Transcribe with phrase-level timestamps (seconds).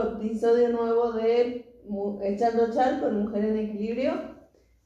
[0.00, 1.66] episodio nuevo de
[2.22, 4.12] Echando Chal con Mujer en Equilibrio.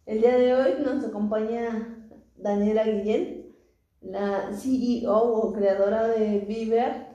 [0.07, 3.55] El día de hoy nos acompaña Daniela Guillén,
[4.01, 7.07] la CEO o creadora de Viver,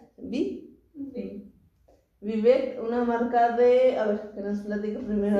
[2.21, 5.37] Viver, una marca de, a ver, que nos platica primero.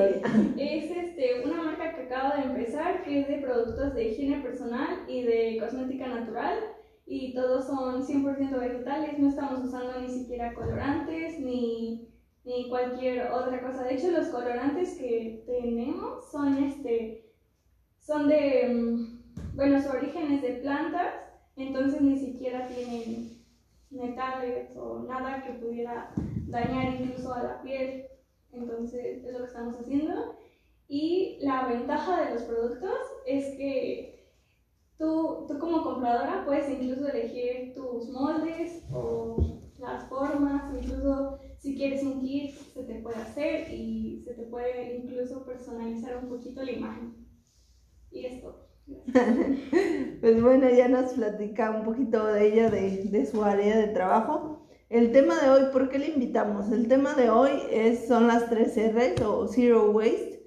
[0.58, 5.04] Es este, una marca que acaba de empezar, que es de productos de higiene personal
[5.08, 6.58] y de cosmética natural
[7.06, 12.09] y todos son 100% vegetales, no estamos usando ni siquiera colorantes ni,
[12.44, 13.84] ni, cualquier otra cosa.
[13.84, 17.32] De hecho, los colorantes que tenemos son, este,
[17.98, 21.14] son de, mm, bueno, su origen es de plantas,
[21.56, 23.44] entonces ni siquiera tienen
[23.90, 26.12] metales o nada que pudiera
[26.46, 28.06] dañar incluso a la piel.
[28.52, 30.36] Entonces, es lo que estamos haciendo.
[30.88, 34.20] Y la ventaja de los productos es que
[35.00, 42.02] Tú, tú como compradora puedes incluso elegir tus moldes o las formas, incluso si quieres
[42.02, 46.72] un kit se te puede hacer y se te puede incluso personalizar un poquito la
[46.72, 47.14] imagen.
[48.10, 48.66] Y esto.
[50.20, 54.66] pues bueno, ya nos platica un poquito de ella, de, de, su área de trabajo.
[54.88, 56.72] El tema de hoy, ¿por qué le invitamos?
[56.72, 60.42] El tema de hoy es, son las tres R's o Zero Waste.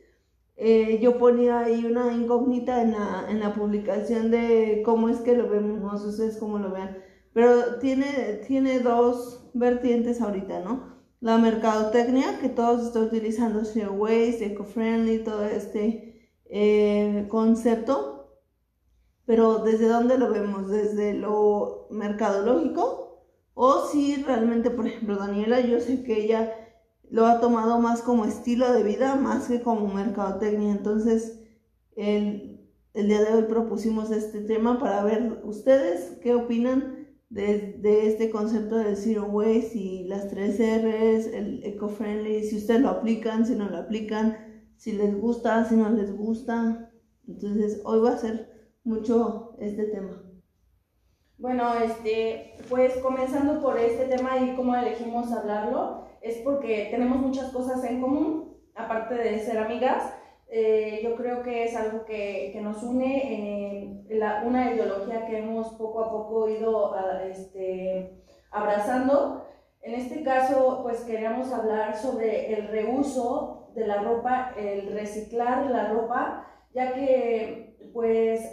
[0.55, 5.37] Eh, yo ponía ahí una incógnita en la, en la publicación de cómo es que
[5.37, 6.97] lo vemos, no sé ustedes cómo lo vean,
[7.33, 10.92] pero tiene, tiene dos vertientes ahorita, ¿no?
[11.23, 18.41] La mercadotecnia, que todos están utilizando Zero Waste, Eco-Friendly, todo este eh, concepto,
[19.23, 20.67] pero ¿desde dónde lo vemos?
[20.69, 23.23] ¿Desde lo mercadológico?
[23.53, 26.53] O si realmente, por ejemplo, Daniela, yo sé que ella
[27.09, 30.73] lo ha tomado más como estilo de vida, más que como mercadotecnia.
[30.73, 31.39] Entonces,
[31.95, 37.02] el, el día de hoy propusimos este tema para ver ustedes qué opinan
[37.33, 42.81] de, de, este concepto del Zero Waste y las tres R's, el eco-friendly, si ustedes
[42.81, 44.37] lo aplican, si no lo aplican,
[44.77, 46.91] si les gusta, si no les gusta.
[47.27, 50.21] Entonces, hoy va a ser mucho este tema.
[51.39, 57.51] Bueno, este, pues comenzando por este tema y cómo elegimos hablarlo, es porque tenemos muchas
[57.51, 60.13] cosas en común, aparte de ser amigas.
[60.55, 65.39] Eh, yo creo que es algo que, que nos une, en la, una ideología que
[65.39, 66.95] hemos poco a poco ido
[67.27, 68.21] este,
[68.51, 69.47] abrazando.
[69.81, 75.87] En este caso, pues queríamos hablar sobre el reuso de la ropa, el reciclar la
[75.89, 78.47] ropa, ya que pues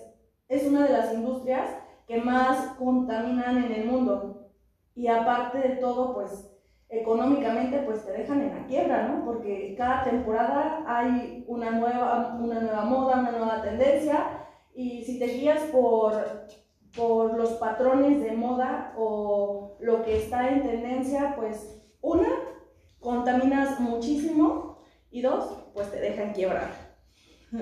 [0.48, 1.68] es una de las industrias
[2.06, 4.48] que más contaminan en el mundo.
[4.94, 6.50] Y aparte de todo, pues
[6.90, 9.24] económicamente pues te dejan en la quiebra, ¿no?
[9.24, 15.26] Porque cada temporada hay una nueva, una nueva moda, una nueva tendencia y si te
[15.26, 16.12] guías por,
[16.96, 22.28] por los patrones de moda o lo que está en tendencia, pues una,
[22.98, 24.78] contaminas muchísimo
[25.12, 26.70] y dos, pues te dejan quiebrar.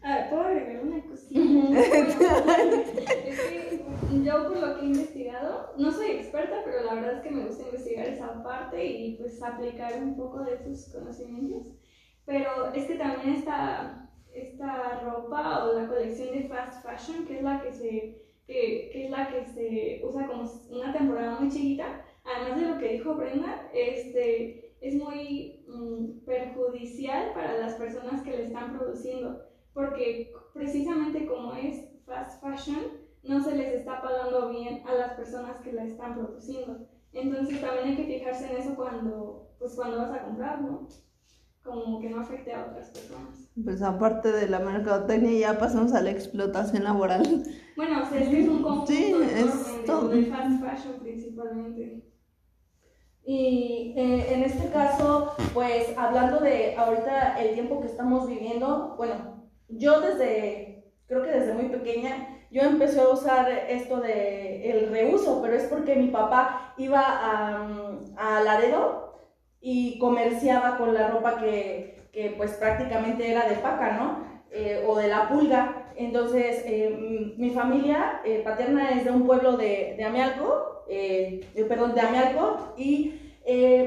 [0.00, 1.02] Ah, ¿puedo agregar una
[4.24, 7.44] yo por lo que he investigado, no soy experta, pero la verdad es que me
[7.46, 11.74] gusta investigar esa parte y pues aplicar un poco de esos conocimientos.
[12.24, 17.42] Pero es que también esta, esta ropa o la colección de fast fashion, que es
[17.42, 22.04] la que se, que, que es la que se usa como una temporada muy chiquita,
[22.24, 28.30] además de lo que dijo Brenda, este, es muy mm, perjudicial para las personas que
[28.30, 34.82] le están produciendo porque precisamente como es fast fashion, no se les está pagando bien
[34.86, 36.86] a las personas que la están produciendo.
[37.12, 40.88] Entonces también hay que fijarse en eso cuando, pues, cuando vas a comprar, ¿no?
[41.62, 43.50] Como que no afecte a otras personas.
[43.62, 47.44] Pues aparte de la mercadotecnia ya pasamos a la explotación laboral.
[47.76, 50.08] Bueno, o sea, es que es un conjunto sí, es todo.
[50.08, 52.04] de fast fashion principalmente.
[53.24, 59.37] Y eh, en este caso, pues hablando de ahorita el tiempo que estamos viviendo, bueno,
[59.68, 65.40] yo desde, creo que desde muy pequeña, yo empecé a usar esto de el reuso,
[65.42, 67.68] pero es porque mi papá iba a,
[68.16, 69.14] a Laredo
[69.60, 74.38] y comerciaba con la ropa que, que pues prácticamente era de paca, ¿no?
[74.50, 75.92] Eh, o de la pulga.
[75.96, 80.84] Entonces, eh, mi familia eh, paterna es de un pueblo de, de Amialco,
[81.68, 83.14] perdón, de Amialco, y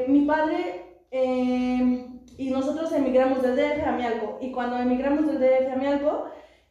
[0.08, 0.86] mi padre
[2.42, 4.40] y nosotros emigramos del DF a Mialco.
[4.42, 6.26] Y cuando emigramos del DF a Mialco,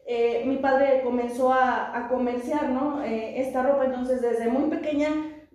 [0.05, 3.01] eh, mi padre comenzó a, comerciar ¿no?
[3.01, 3.85] Eh, esta ropa.
[3.85, 5.07] Entonces, desde muy pequeña,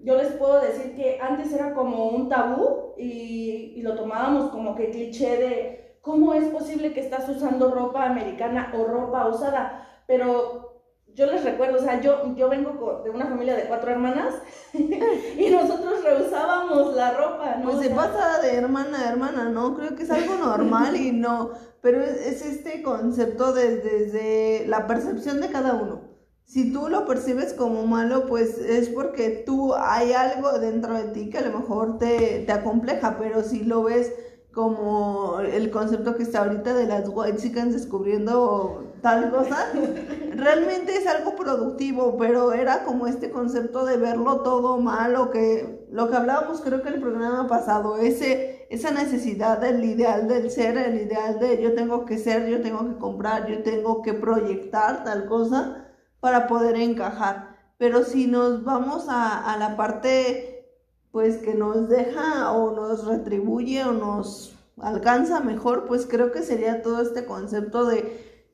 [0.03, 4.75] yo les puedo decir que antes era como un tabú y, y, lo tomábamos como
[4.75, 9.87] que cliché de cómo es posible que estás usando ropa americana o ropa usada.
[10.07, 10.66] Pero
[11.17, 14.35] yo les recuerdo, o sea, yo, yo vengo de una familia de cuatro hermanas
[14.75, 17.71] y nosotros rehusábamos la ropa, ¿no?
[17.71, 19.75] Pues se pasa de hermana a hermana, ¿no?
[19.77, 25.49] Creo que es algo normal y no, pero es, este concepto desde la percepción de
[25.49, 26.03] cada uno.
[26.45, 31.31] Si tú lo percibes como malo, pues es porque tú hay algo dentro de ti
[31.31, 34.13] que a lo mejor te, te acompleja, pero si lo ves
[34.57, 39.67] como el concepto que está ahorita de las white chickens descubriendo tal cosa,
[40.35, 46.09] realmente es algo productivo, pero era como este concepto de verlo todo malo, que lo
[46.09, 51.03] que hablábamos creo que el programa pasado, ese, esa necesidad del ideal del ser, el
[51.03, 55.27] ideal de yo tengo que ser, yo tengo que comprar, yo tengo que proyectar tal
[55.27, 57.59] cosa para poder encajar.
[57.77, 60.56] Pero si nos vamos a, a la parte
[61.17, 66.83] pues que nos deja o nos retribuye o nos alcanza mejor, pues creo que sería
[66.83, 68.45] todo este concepto de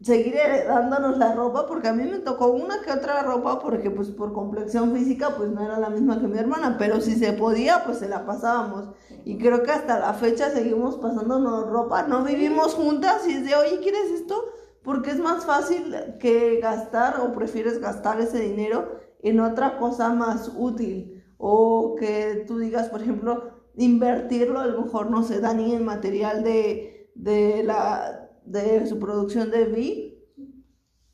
[0.00, 0.34] seguir
[0.66, 4.32] dándonos la ropa, porque a mí me tocó una que otra ropa, porque pues por
[4.32, 7.98] complexión física pues no era la misma que mi hermana, pero si se podía pues
[7.98, 8.88] se la pasábamos.
[9.24, 13.54] Y creo que hasta la fecha seguimos pasándonos ropa, no vivimos juntas y es de,
[13.54, 14.42] oye, ¿quieres esto?
[14.82, 18.88] Porque es más fácil que gastar o prefieres gastar ese dinero
[19.20, 21.11] en otra cosa más útil
[21.44, 26.44] o que tú digas, por ejemplo, invertirlo, a lo mejor, no sé, Dani, en material
[26.44, 30.24] de, de, la, de su producción de Vi,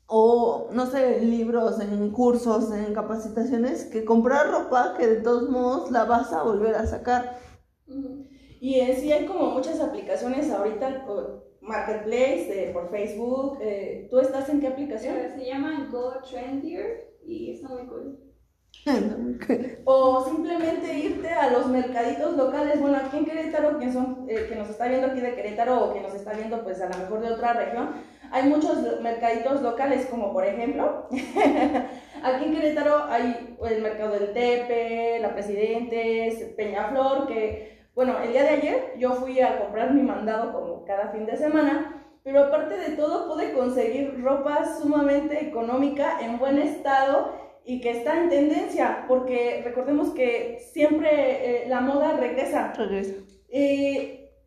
[0.05, 5.89] o no sé, libros, en cursos, en capacitaciones, que comprar ropa que de todos modos
[5.89, 7.39] la vas a volver a sacar.
[8.61, 11.07] Y en sí hay como muchas aplicaciones ahorita,
[11.61, 13.57] Marketplace, por Facebook.
[13.61, 15.15] Eh, ¿Tú estás en qué aplicación?
[15.35, 18.28] Se llama Go Trendier y está muy cool
[19.85, 22.79] o simplemente irte a los mercaditos locales.
[22.79, 25.93] Bueno, aquí en Querétaro, quien son, eh, que nos está viendo aquí de Querétaro o
[25.93, 27.89] que nos está viendo pues a lo mejor de otra región,
[28.31, 31.07] hay muchos mercaditos locales, como por ejemplo,
[32.23, 38.43] aquí en Querétaro hay el mercado del Tepe, la Presidentes, Peñaflor, que, bueno, el día
[38.43, 41.95] de ayer yo fui a comprar mi mandado como cada fin de semana.
[42.21, 48.19] Pero aparte de todo pude conseguir ropa sumamente económica, en buen estado y que está
[48.19, 52.73] en tendencia, porque recordemos que siempre eh, la moda regresa.
[52.73, 53.13] Regresa.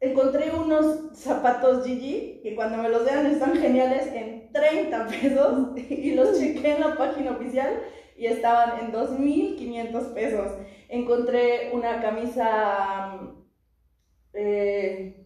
[0.01, 6.17] encontré unos zapatos Gigi que cuando me los vean están geniales en 30 pesos y
[6.17, 7.81] los chequé en la página oficial
[8.19, 10.53] y estaban en 2.500 pesos.
[10.89, 13.21] Encontré una camisa...
[14.33, 15.25] Eh,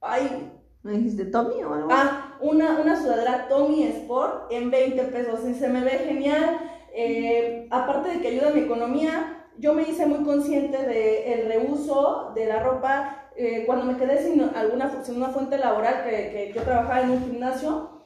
[0.00, 0.50] ay,
[0.82, 1.88] ¿Me dijiste Tommy o algo?
[1.92, 7.66] Ah, una, una sudadera Tommy Sport en 20 pesos y se me ve genial eh,
[7.70, 12.46] aparte de que ayuda a mi economía, yo me hice muy consciente del reuso de
[12.46, 13.30] la ropa.
[13.36, 17.10] Eh, cuando me quedé sin, alguna, sin una fuente laboral, que, que, yo trabajaba en
[17.10, 17.98] un gimnasio,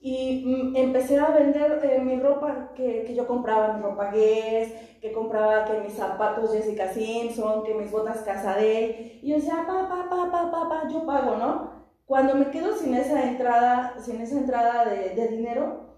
[0.00, 4.72] y mm, empecé a vender eh, mi ropa que, que, yo compraba, mi ropa Guess,
[5.00, 9.88] que compraba que mis zapatos Jessica Simpson, que mis botas Casadel, y yo decía, pa,
[9.88, 11.70] pa, pa, pa, pa, pa, yo pago, ¿no?
[12.06, 15.89] Cuando me quedo sin esa entrada, sin esa entrada de, de dinero,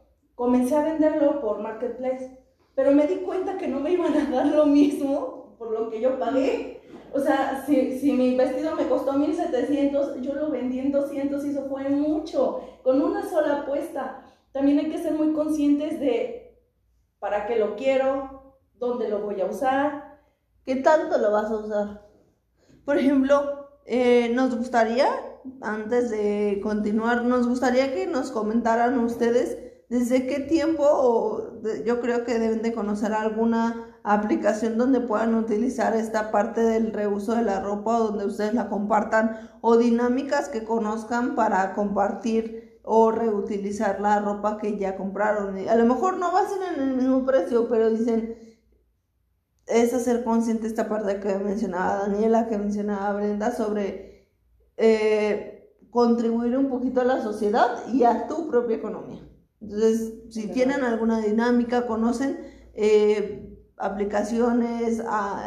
[0.42, 2.36] comencé a venderlo por Marketplace
[2.74, 6.00] pero me di cuenta que no me iban a dar lo mismo por lo que
[6.00, 6.80] yo pagué.
[7.12, 11.50] O sea, si, si mi vestido me costó 1700, yo lo vendí en 200 y
[11.50, 14.24] eso fue mucho, con una sola apuesta.
[14.50, 16.58] También hay que ser muy conscientes de
[17.20, 20.18] para qué lo quiero, dónde lo voy a usar.
[20.64, 22.08] ¿Qué tanto lo vas a usar?
[22.84, 25.08] Por ejemplo, eh, nos gustaría,
[25.60, 32.38] antes de continuar, nos gustaría que nos comentaran ustedes ¿Desde qué tiempo yo creo que
[32.38, 37.98] deben de conocer alguna aplicación donde puedan utilizar esta parte del reuso de la ropa
[37.98, 44.56] o donde ustedes la compartan o dinámicas que conozcan para compartir o reutilizar la ropa
[44.56, 45.58] que ya compraron?
[45.68, 48.38] A lo mejor no va a ser en el mismo precio, pero dicen
[49.66, 54.26] es hacer consciente esta parte que mencionaba Daniela, que mencionaba Brenda sobre
[54.78, 59.28] eh, contribuir un poquito a la sociedad y a tu propia economía.
[59.62, 62.40] Entonces, si tienen alguna dinámica, conocen
[62.74, 65.02] eh, aplicaciones,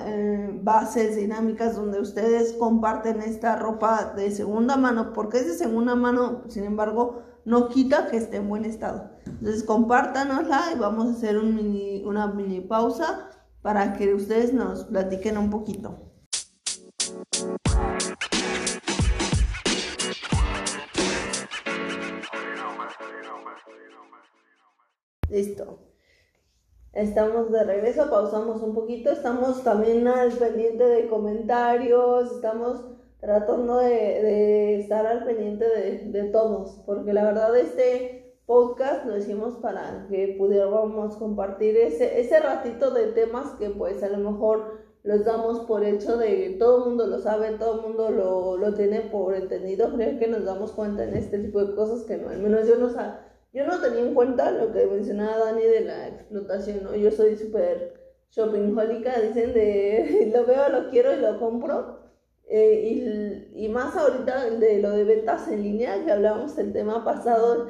[0.08, 5.96] eh, bases dinámicas donde ustedes comparten esta ropa de segunda mano, porque es de segunda
[5.96, 9.12] mano, sin embargo, no quita que esté en buen estado.
[9.26, 13.30] Entonces, compártanosla y vamos a hacer un mini, una mini pausa
[13.62, 16.15] para que ustedes nos platiquen un poquito.
[25.30, 25.80] Listo.
[26.94, 32.86] Estamos de regreso, pausamos un poquito, estamos también al pendiente de comentarios, estamos
[33.20, 40.06] tratando de, estar al pendiente de, todos, porque la verdad este podcast lo hicimos para
[40.10, 45.62] que pudiéramos compartir ese, ese ratito de temas que pues a lo mejor los damos
[45.62, 49.02] por hecho de que todo el mundo lo sabe, todo el mundo lo, lo tiene
[49.02, 49.94] por entendido.
[49.94, 52.78] Creo que nos damos cuenta en este tipo de cosas que no, al menos yo
[52.78, 52.90] no,
[53.56, 56.94] yo no tenía en cuenta lo que mencionaba Dani de la explotación, ¿no?
[56.94, 57.94] Yo soy súper
[58.30, 62.04] shoppinghólica, dicen de lo veo, lo quiero y lo compro.
[62.48, 67.04] Eh, y, y, más ahorita de lo de ventas en línea, que hablábamos el tema
[67.04, 67.70] pasado,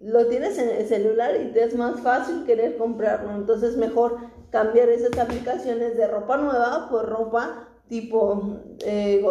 [0.00, 3.32] lo tienes en el celular y te es más fácil querer comprarlo.
[3.32, 4.16] Entonces mejor
[4.50, 9.22] cambiar esas aplicaciones de ropa nueva por ropa tipo eh,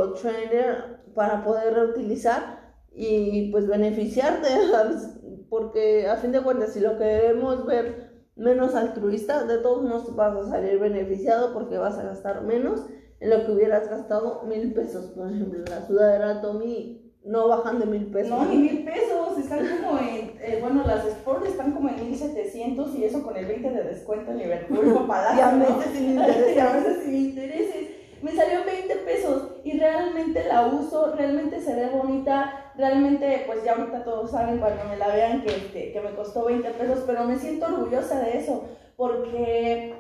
[1.15, 4.47] para poder reutilizar y pues beneficiarte,
[5.57, 10.35] porque a fin de cuentas si lo queremos ver menos altruista, de todos modos vas
[10.35, 12.85] a salir beneficiado porque vas a gastar menos
[13.21, 17.85] en lo que hubieras gastado mil pesos, por ejemplo, la sudadera Tommy no bajan de
[17.85, 18.31] mil pesos.
[18.31, 22.93] No, ni mil pesos, están como en, eh, bueno, las Sport están como en 1700
[22.95, 25.38] y eso con el 20 de descuento en Liverpool o Palacio.
[25.38, 26.55] y a veces sin intereses.
[26.55, 27.88] y a veces sin intereses.
[28.21, 33.74] Me salió 20 pesos y realmente la uso, realmente se ve bonita, realmente, pues ya
[33.74, 37.24] ahorita todos saben cuando me la vean que, que, que me costó 20 pesos, pero
[37.24, 38.65] me siento orgullosa de eso
[38.96, 39.94] porque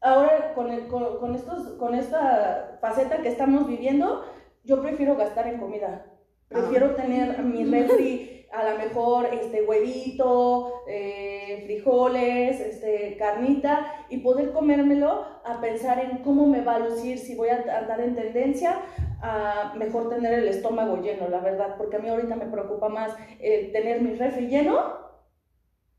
[0.00, 4.24] ahora con, el, con, con, estos, con esta faceta que estamos viviendo,
[4.64, 6.06] yo prefiero gastar en comida.
[6.48, 14.52] Prefiero tener mi refri, a lo mejor este huevito, eh, frijoles, este, carnita y poder
[14.52, 18.80] comérmelo a pensar en cómo me va a lucir, si voy a andar en tendencia,
[19.20, 23.12] a mejor tener el estómago lleno, la verdad, porque a mí ahorita me preocupa más
[23.38, 24.78] eh, tener mi refri lleno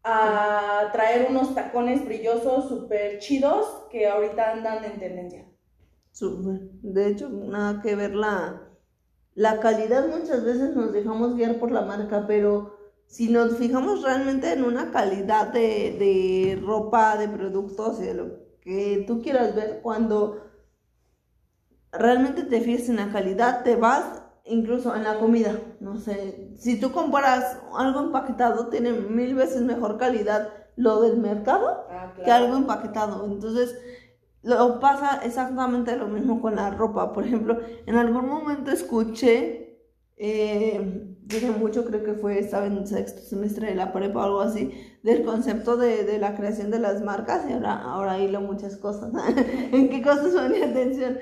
[0.03, 5.45] a traer unos tacones brillosos súper chidos que ahorita andan en tendencia.
[6.81, 8.67] De hecho, nada que ver la
[9.37, 14.51] la calidad muchas veces nos dejamos guiar por la marca, pero si nos fijamos realmente
[14.51, 18.31] en una calidad de, ropa, de productos, de lo
[18.61, 20.41] que tú quieras ver, cuando
[21.91, 24.03] realmente te fijas en la calidad, te vas
[24.45, 25.59] incluso en la comida.
[25.79, 31.85] No sé, si tú comparas algo empaquetado, tiene mil veces mejor calidad lo del mercado
[31.89, 33.25] ah, que algo empaquetado.
[33.25, 33.75] Entonces,
[34.43, 37.13] lo pasa exactamente lo mismo con la ropa.
[37.13, 39.81] Por ejemplo, en algún momento escuché,
[40.15, 44.41] eh, dije mucho, creo que fue, estaba en sexto semestre de la prepa o algo
[44.41, 44.71] así,
[45.03, 49.11] del concepto de, de la creación de las marcas y ahora, ahora hilo muchas cosas.
[49.71, 51.17] ¿En qué cosas ponía atención?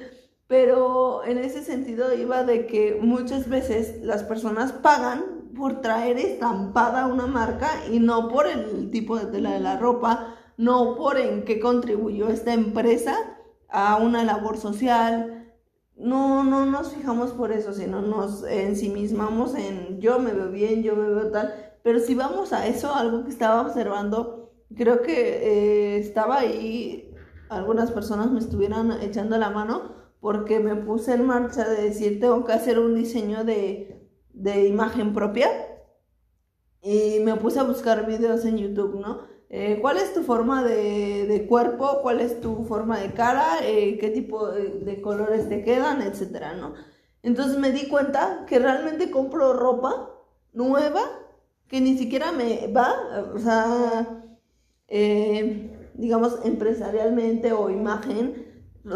[0.48, 7.08] Pero en ese sentido iba de que muchas veces las personas pagan por traer estampada
[7.08, 11.44] una marca y no por el tipo de tela de la ropa no por en
[11.44, 13.16] qué contribuyó esta empresa
[13.70, 15.54] a una labor social.
[15.98, 20.96] No, no nos fijamos por eso, sino nos ensimismamos en yo me veo bien, yo
[20.96, 21.54] me veo tal.
[21.84, 27.14] Pero si vamos a eso, algo que estaba observando, creo que eh, estaba ahí,
[27.50, 29.95] algunas personas me estuvieran echando la mano
[30.26, 35.14] porque me puse en marcha de decir, tengo que hacer un diseño de, de imagen
[35.14, 35.48] propia.
[36.82, 39.20] Y me puse a buscar videos en YouTube, ¿no?
[39.50, 44.10] Eh, cuál es tu forma de, cuerpo, cuál es tu forma de cara, eh, qué
[44.10, 46.74] tipo de, colores te quedan, etcétera, ¿no?
[47.22, 50.10] Entonces me di cuenta que realmente compro ropa
[50.54, 51.02] nueva
[51.68, 52.96] que ni siquiera me va,
[53.32, 54.26] o sea,
[54.88, 58.45] eh, digamos, empresarialmente o imagen,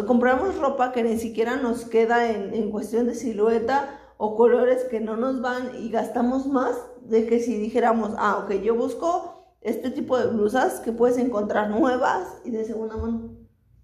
[0.08, 5.00] compramos ropa que ni siquiera nos queda en, en cuestión de silueta o colores que
[5.00, 9.90] no nos van y gastamos más de que si dijéramos, ah, ok, yo busco este
[9.90, 13.32] tipo de blusas que puedes encontrar nuevas y de segunda mano.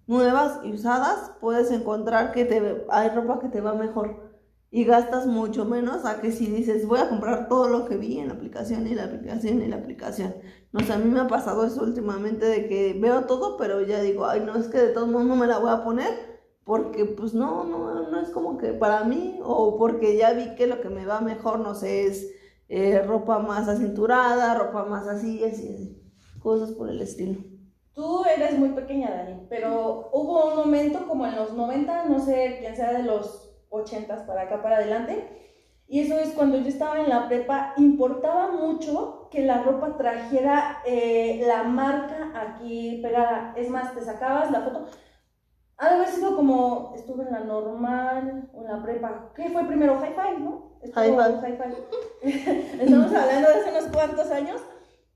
[0.08, 4.25] Nuevas y usadas, puedes encontrar que te, hay ropa que te va mejor
[4.76, 8.20] y gastas mucho menos a que si dices voy a comprar todo lo que vi
[8.20, 10.36] en la aplicación y la aplicación y la aplicación.
[10.74, 14.02] No sé, a mí me ha pasado eso últimamente de que veo todo, pero ya
[14.02, 16.10] digo, ay, no es que de todos modos no me la voy a poner
[16.66, 20.68] porque pues no, no, no es como que para mí o porque ya vi que
[20.68, 22.34] lo que me va mejor, no sé, es
[22.68, 26.04] eh, ropa más acinturada, ropa más así, así, así,
[26.40, 27.40] cosas por el estilo.
[27.94, 32.58] Tú eres muy pequeña, Dani, pero hubo un momento como en los 90, no sé
[32.60, 35.46] quién sea de los 80 para acá para adelante,
[35.88, 40.82] y eso es cuando yo estaba en la prepa, importaba mucho que la ropa trajera
[40.86, 43.54] eh, la marca aquí pegada.
[43.56, 44.88] Es más, te sacabas la foto.
[45.78, 49.32] Ha de haber sido como estuve en la normal o en la prepa.
[49.36, 50.00] ¿Qué fue primero?
[50.02, 50.72] Hi-Fi, ¿no?
[52.22, 54.62] Estamos hablando de hace unos cuantos años.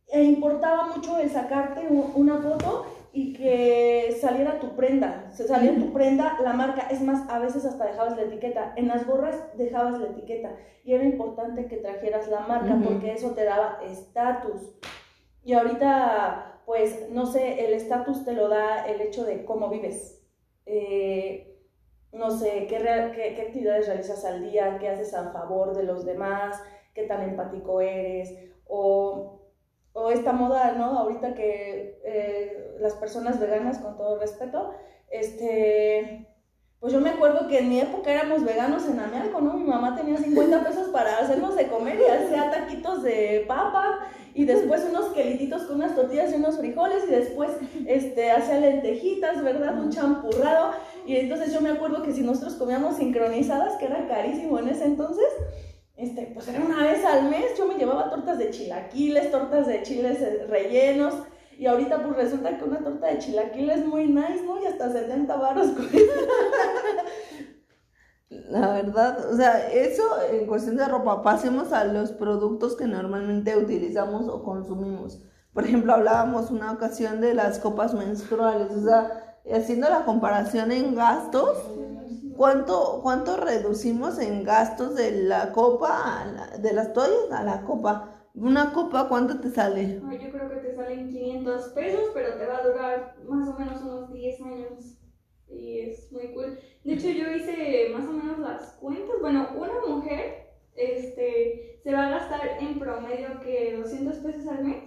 [0.07, 5.91] E importaba mucho el sacarte una foto y que saliera tu prenda, se salía tu
[5.91, 9.99] prenda, la marca, es más, a veces hasta dejabas la etiqueta, en las gorras dejabas
[9.99, 14.75] la etiqueta y era importante que trajeras la marca porque eso te daba estatus.
[15.43, 20.23] Y ahorita, pues, no sé, el estatus te lo da el hecho de cómo vives.
[20.65, 21.57] Eh,
[22.11, 22.77] no sé, qué,
[23.15, 26.61] qué, qué actividades realizas al día, qué haces a favor de los demás,
[26.93, 28.33] qué tan empático eres,
[28.67, 29.39] o
[29.93, 30.97] o esta moda, ¿no?
[30.99, 34.73] Ahorita que eh, las personas veganas, con todo respeto,
[35.11, 36.27] este,
[36.79, 39.53] pues yo me acuerdo que en mi época éramos veganos en Amialco, ¿no?
[39.53, 44.45] Mi mamá tenía 50 pesos para hacernos de comer y hacía taquitos de papa y
[44.45, 47.51] después unos quelititos con unas tortillas y unos frijoles y después
[47.85, 49.77] este, hacía lentejitas, ¿verdad?
[49.77, 50.71] Un champurrado.
[51.05, 54.85] Y entonces yo me acuerdo que si nosotros comíamos sincronizadas, que era carísimo en ese
[54.85, 55.27] entonces,
[55.97, 59.83] este, pues era una vez al mes, yo me llevaba tortas de chilaquiles, tortas de
[59.83, 61.15] chiles rellenos,
[61.59, 64.61] y ahorita pues resulta que una torta de chilaquiles es muy nice, ¿no?
[64.61, 65.67] Y hasta 70 baros
[68.29, 73.57] La verdad, o sea, eso en cuestión de ropa, pasemos a los productos que normalmente
[73.57, 75.21] utilizamos o consumimos.
[75.53, 80.95] Por ejemplo, hablábamos una ocasión de las copas menstruales, o sea, haciendo la comparación en
[80.95, 81.57] gastos,
[82.37, 86.23] ¿Cuánto, ¿Cuánto reducimos en gastos de la copa,
[86.57, 88.18] de las toallas a la copa?
[88.35, 89.99] ¿Una copa cuánto te sale?
[89.99, 93.81] yo creo que te salen 500 pesos, pero te va a durar más o menos
[93.81, 94.97] unos 10 años.
[95.47, 96.59] Y es muy cool.
[96.83, 99.15] De hecho, yo hice más o menos las cuentas.
[99.19, 104.83] Bueno, una mujer este, se va a gastar en promedio que 200 pesos al mes.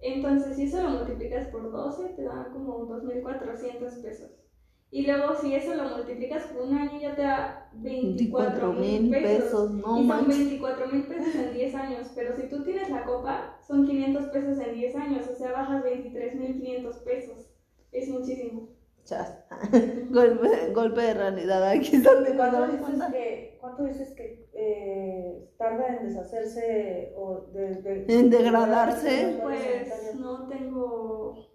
[0.00, 4.45] Entonces, si eso lo multiplicas por 12, te da como 2.400 pesos.
[4.90, 9.70] Y luego si eso lo multiplicas por un año ya te da 24 mil pesos.
[9.72, 12.08] No y son 24 mil pesos en 10 años.
[12.14, 15.28] Pero si tú tienes la copa, son 500 pesos en 10 años.
[15.28, 17.50] O sea, bajas 23 mil 500 pesos.
[17.92, 18.68] Es muchísimo.
[19.04, 19.38] Chas.
[20.10, 21.68] golpe, golpe de realidad.
[21.68, 28.30] Aquí está ¿Cuánto dices que, ¿Cuánto dices que eh, tarda en deshacerse o de, en
[28.30, 29.38] degradarse?
[29.42, 31.50] Pues no tengo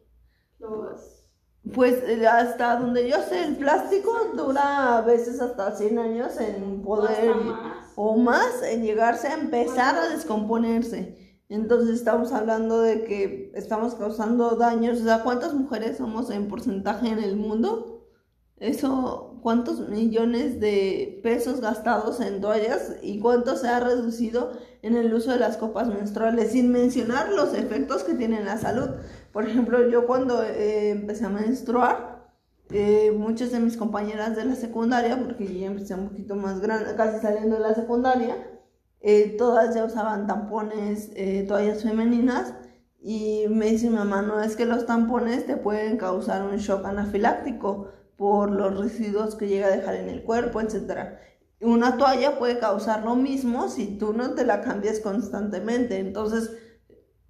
[0.60, 1.21] los
[1.74, 6.82] pues eh, hasta donde yo sé, el plástico dura a veces hasta 100 años en
[6.82, 7.36] poder,
[7.96, 11.22] o más, en llegarse a empezar a descomponerse.
[11.50, 15.02] Entonces estamos hablando de que estamos causando daños.
[15.02, 18.08] O sea, ¿cuántas mujeres somos en porcentaje en el mundo?
[18.56, 25.14] Eso, ¿cuántos millones de pesos gastados en toallas y cuánto se ha reducido en el
[25.14, 26.54] uso de las copas menstruales?
[26.54, 28.90] Sin mencionar los efectos que tienen en la salud.
[29.32, 32.30] Por ejemplo, yo cuando eh, empecé a menstruar,
[32.70, 36.62] eh, muchas de mis compañeras de la secundaria, porque yo ya empecé un poquito más
[36.62, 38.36] grande, casi saliendo de la secundaria,
[39.02, 41.12] eh, todas ya usaban tampones,
[41.48, 42.54] toallas femeninas,
[43.02, 46.86] y me dice mi mamá, no es que los tampones te pueden causar un shock
[46.86, 51.18] anafiláctico por los residuos que llega a dejar en el cuerpo, etc.
[51.62, 55.98] Una toalla puede causar lo mismo si tú no te la cambias constantemente.
[55.98, 56.52] Entonces,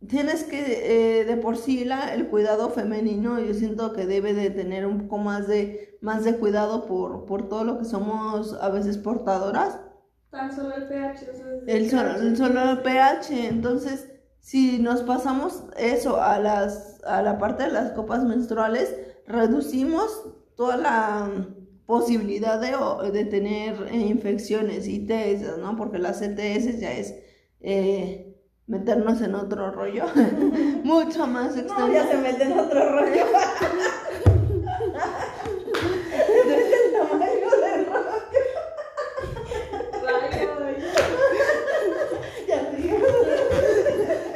[0.07, 4.49] tienes que, eh, de por sí, la, el cuidado femenino, yo siento que debe de
[4.49, 8.69] tener un poco más de, más de cuidado por, por todo lo que somos a
[8.69, 9.79] veces portadoras.
[10.31, 11.25] Tan solo el pH.
[11.67, 11.89] el,
[12.37, 13.47] solo, el pH.
[13.47, 14.09] Entonces,
[14.39, 18.95] si nos pasamos eso a, las, a la parte de las copas menstruales,
[19.27, 21.29] reducimos toda la
[21.85, 25.75] posibilidad de, de tener infecciones, ITS, ¿no?
[25.75, 27.15] Porque las ETS ya es...
[27.59, 28.30] Eh,
[28.71, 30.05] meternos en otro rollo
[30.85, 31.87] mucho más extenso.
[31.87, 33.25] No, ya se mete en otro rollo.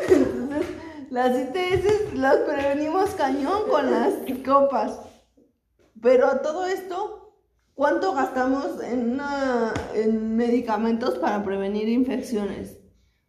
[0.09, 0.65] Entonces,
[1.09, 4.99] las ITS las prevenimos cañón con las copas.
[6.01, 7.33] Pero todo esto,
[7.73, 9.17] ¿cuánto gastamos en,
[9.93, 12.84] en medicamentos para prevenir infecciones?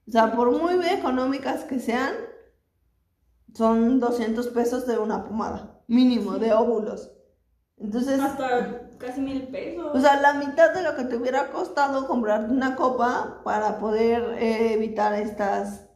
[0.09, 2.15] O sea, por muy económicas que sean,
[3.55, 7.11] son 200 pesos de una pomada, mínimo, de óvulos.
[7.79, 8.21] Entonces...
[8.21, 9.91] Hasta casi mil pesos.
[9.95, 14.37] O sea, la mitad de lo que te hubiera costado comprar una copa para poder
[14.39, 15.87] eh, evitar estas,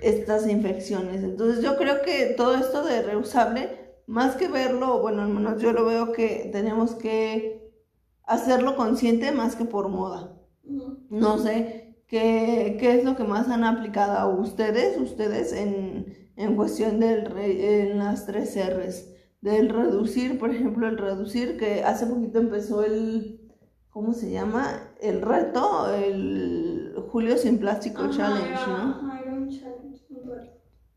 [0.00, 1.22] estas infecciones.
[1.22, 5.72] Entonces yo creo que todo esto de reusable, más que verlo, bueno, al menos yo
[5.72, 7.72] lo veo que tenemos que
[8.24, 10.32] hacerlo consciente más que por moda.
[11.10, 16.56] No sé, ¿Qué, ¿Qué, es lo que más han aplicado a ustedes, ustedes en, en
[16.56, 19.12] cuestión del en las tres R's?
[19.40, 23.52] Del reducir, por ejemplo, el reducir, que hace poquito empezó el,
[23.90, 24.94] ¿cómo se llama?
[25.00, 29.00] El reto, el Julio Sin Plástico Challenge, ¿no?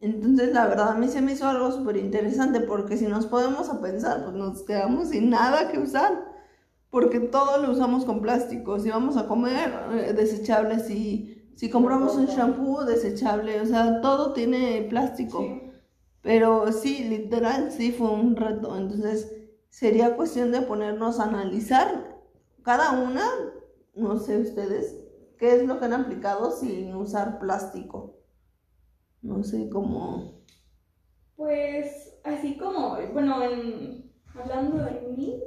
[0.01, 3.69] Entonces, la verdad, a mí se me hizo algo súper interesante porque si nos podemos
[3.69, 6.28] a pensar, pues nos quedamos sin nada que usar.
[6.89, 8.79] Porque todo lo usamos con plástico.
[8.79, 10.87] Si vamos a comer, eh, desechables.
[10.87, 13.61] Si, si compramos un shampoo, desechable.
[13.61, 15.39] O sea, todo tiene plástico.
[15.39, 15.61] Sí.
[16.21, 18.75] Pero sí, literal, sí fue un reto.
[18.75, 19.31] Entonces,
[19.69, 22.17] sería cuestión de ponernos a analizar
[22.63, 23.25] cada una,
[23.95, 24.99] no sé ustedes,
[25.37, 28.17] qué es lo que han aplicado sin usar plástico.
[29.21, 30.41] No sé cómo.
[31.35, 35.41] Pues así como, bueno, en- hablando de mí,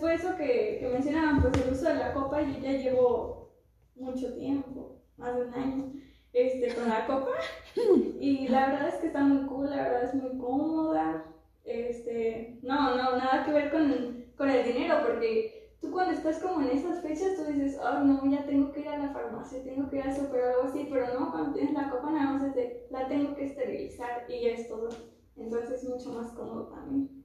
[0.00, 3.50] fue eso que, que mencionaban, pues el uso de la copa, yo ya llevo
[3.94, 5.92] mucho tiempo, más de un año,
[6.32, 7.32] este, con la copa,
[8.18, 11.24] y la verdad es que está muy cool, la verdad es muy cómoda,
[11.64, 16.62] este, no, no, nada que ver con, con el dinero, porque tú cuando estás como
[16.62, 19.88] en esas fechas, tú dices, oh no, ya tengo que ir a la farmacia, tengo
[19.88, 22.42] que ir al super o algo así, pero no, cuando tienes la copa nada más
[22.42, 24.88] es de, la tengo que esterilizar y ya es todo.
[25.36, 27.24] Entonces es mucho más cómodo también.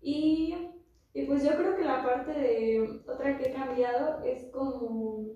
[0.00, 0.73] Y,
[1.14, 5.28] y pues yo creo que la parte de otra que he cambiado es como,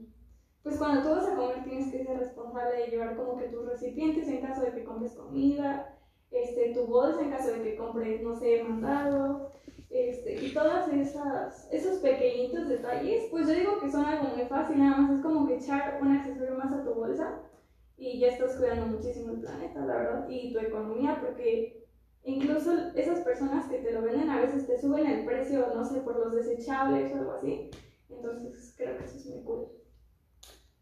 [0.64, 3.64] pues cuando tú vas a comer tienes que ser responsable de llevar como que tus
[3.64, 5.96] recipientes en caso de que compres comida,
[6.32, 9.52] este, tu bolsa en caso de que compres, no sé, mandado,
[9.88, 14.80] este, y todas esas, esos pequeñitos detalles, pues yo digo que son algo muy fácil,
[14.80, 17.40] nada más es como que echar un accesorio más a tu bolsa
[17.96, 21.87] y ya estás cuidando muchísimo el planeta, la verdad, y tu economía, porque
[22.30, 26.00] incluso esas personas que te lo venden a veces te suben el precio, no sé,
[26.00, 27.70] por los desechables o algo así,
[28.10, 29.68] entonces creo que eso es muy cool.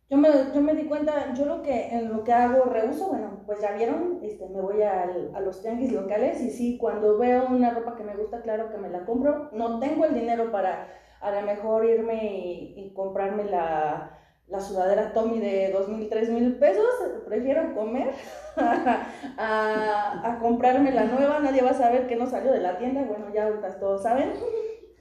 [0.08, 3.42] Yo me, yo me di cuenta, yo lo que, en lo que hago reuso, bueno,
[3.44, 7.46] pues ya vieron, este, me voy al- a los tianguis locales y sí, cuando veo
[7.48, 9.50] una ropa que me gusta, claro que me la compro.
[9.52, 10.88] No tengo el dinero para
[11.20, 14.15] a lo mejor irme y, y comprarme la,
[14.48, 16.86] la sudadera Tommy de dos mil, tres mil pesos,
[17.26, 18.12] prefiero comer
[18.56, 23.02] a, a comprarme la nueva, nadie va a saber que no salió de la tienda,
[23.02, 24.32] bueno, ya ahorita todos saben.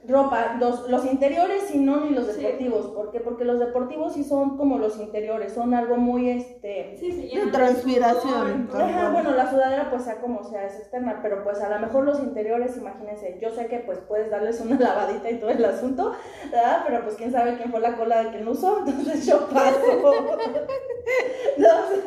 [0.08, 2.40] Ropa, los, los interiores y no ni los Sí.
[2.40, 3.20] deportivos, ¿por qué?
[3.20, 6.96] Porque los deportivos sí son como los interiores, son algo muy, este...
[6.98, 8.68] Sí, de transpiración.
[8.72, 12.04] Ajá, bueno, la sudadera pues sea como sea, es externa, pero pues a lo mejor
[12.04, 16.12] los interiores, imagínense, yo sé que pues puedes darles una lavadita y todo el asunto,
[16.52, 16.82] ¿verdad?
[16.86, 19.76] Pero pues quién sabe quién fue la cola de quien lo usó, entonces yo paso.
[21.58, 22.02] no sé.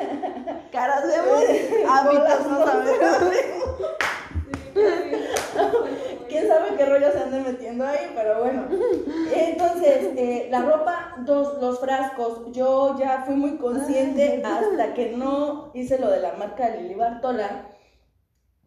[0.72, 1.44] Caras vemos,
[1.90, 3.34] hábitos no sabemos.
[6.30, 8.68] Quién sabe qué rollo se ande metiendo ahí, pero bueno.
[9.34, 15.72] Entonces, eh, la ropa, dos, los frascos, yo ya fui muy consciente hasta que no
[15.74, 17.72] hice lo de la marca Lili Bartola,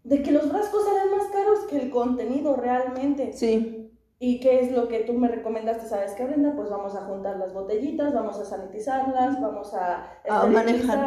[0.04, 3.32] de que los frascos eran más caros que el contenido realmente.
[3.32, 3.81] Sí,
[4.24, 5.88] ¿Y qué es lo que tú me recomendaste?
[5.88, 6.52] ¿Sabes qué, Brenda?
[6.54, 9.96] Pues vamos a juntar las botellitas, vamos a sanitizarlas, vamos a
[10.28, 10.98] a manejar.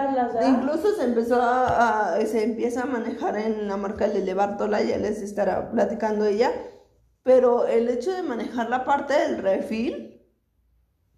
[0.46, 4.98] Incluso se empezó a, a- se empieza a manejar en la marca Lele Bartola, ya
[4.98, 6.52] les estará platicando ella,
[7.24, 10.22] pero el hecho de manejar la parte del refil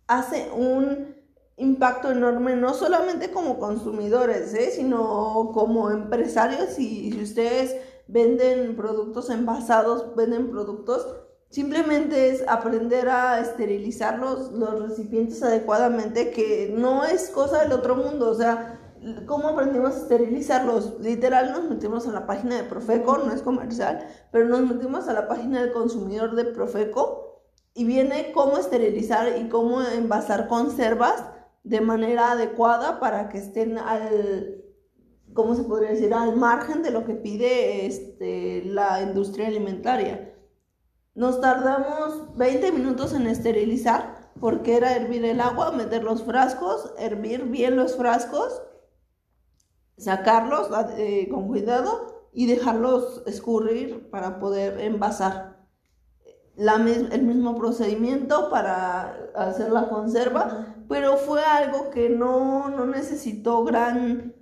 [0.08, 1.16] hace un
[1.58, 4.70] impacto enorme, no solamente como consumidores, ¿eh?
[4.72, 7.76] sino como empresarios y si ustedes
[8.08, 16.74] venden productos envasados, venden productos, simplemente es aprender a esterilizar los, los recipientes adecuadamente, que
[16.76, 18.80] no es cosa del otro mundo, o sea,
[19.26, 21.00] ¿cómo aprendimos a esterilizarlos?
[21.00, 25.14] Literal nos metimos a la página de Profeco, no es comercial, pero nos metimos a
[25.14, 31.24] la página del consumidor de Profeco y viene cómo esterilizar y cómo envasar conservas
[31.64, 34.64] de manera adecuada para que estén al,
[35.34, 36.14] ¿cómo se podría decir?
[36.14, 40.34] Al margen de lo que pide este, la industria alimentaria.
[41.18, 47.46] Nos tardamos 20 minutos en esterilizar porque era hervir el agua, meter los frascos, hervir
[47.46, 48.62] bien los frascos,
[49.98, 55.66] sacarlos eh, con cuidado y dejarlos escurrir para poder envasar.
[56.56, 63.64] La el mismo procedimiento para hacer la conserva, pero fue algo que no, no necesitó
[63.64, 64.36] gran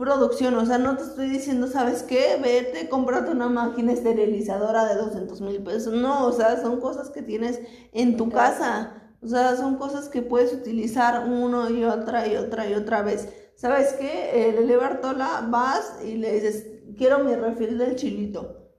[0.00, 2.38] producción, o sea, no te estoy diciendo, ¿sabes qué?
[2.42, 7.20] Vete, cómprate una máquina esterilizadora de 200 mil pesos, no, o sea, son cosas que
[7.20, 7.60] tienes
[7.92, 12.66] en tu casa, o sea, son cosas que puedes utilizar uno y otra y otra
[12.66, 13.28] y otra vez.
[13.56, 14.48] ¿Sabes qué?
[14.48, 18.70] El elevar tola, vas y le dices, quiero mi refil del chilito.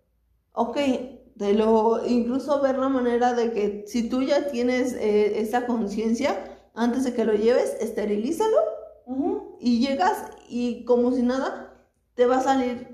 [0.54, 0.78] Ok,
[1.38, 6.36] te lo, incluso ver la manera de que si tú ya tienes eh, esa conciencia,
[6.74, 8.58] antes de que lo lleves, esterilízalo.
[9.62, 11.74] Y llegas y como si nada,
[12.16, 12.92] te va a salir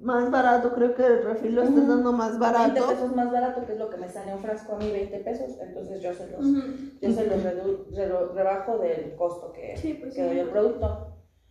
[0.00, 2.88] más barato, creo que el refil lo estás dando más 20 barato.
[2.88, 5.50] pesos más barato, que es lo que me sale un frasco a mí, 20 pesos,
[5.60, 6.60] entonces yo se los, Ujú.
[7.02, 10.26] yo se los redu- re- rebajo del costo que, Sí, pues que sí.
[10.26, 11.08] doy al producto.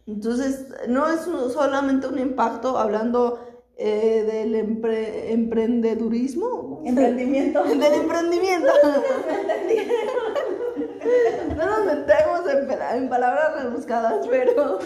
[0.07, 3.39] Entonces, no es un- solamente un impacto hablando
[3.77, 6.81] eh, del empre- emprendedurismo.
[6.85, 7.61] Emprendimiento.
[7.65, 8.71] del emprendimiento.
[11.55, 14.79] No nos metemos en, en palabras rebuscadas, pero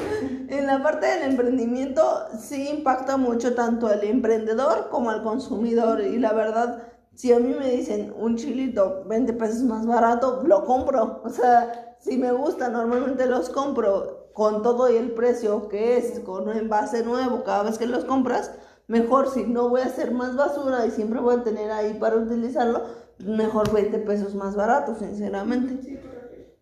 [0.48, 6.02] en la parte del emprendimiento sí impacta mucho tanto al emprendedor como al consumidor.
[6.02, 6.84] Y la verdad,
[7.16, 11.22] si a mí me dicen un chilito 20 pesos más barato, lo compro.
[11.24, 16.20] O sea, si me gusta, normalmente los compro con todo y el precio que es,
[16.22, 18.52] con un envase nuevo cada vez que los compras.
[18.88, 22.16] Mejor si no voy a hacer más basura y siempre voy a tener ahí para
[22.16, 22.84] utilizarlo,
[23.20, 26.00] mejor 20 pesos más barato, sinceramente.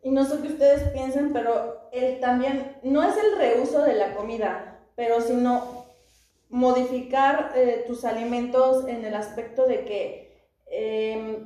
[0.03, 4.13] Y no sé qué ustedes piensen, pero el también no es el reuso de la
[4.15, 5.85] comida, pero sino
[6.49, 11.43] modificar eh, tus alimentos en el aspecto de que, eh,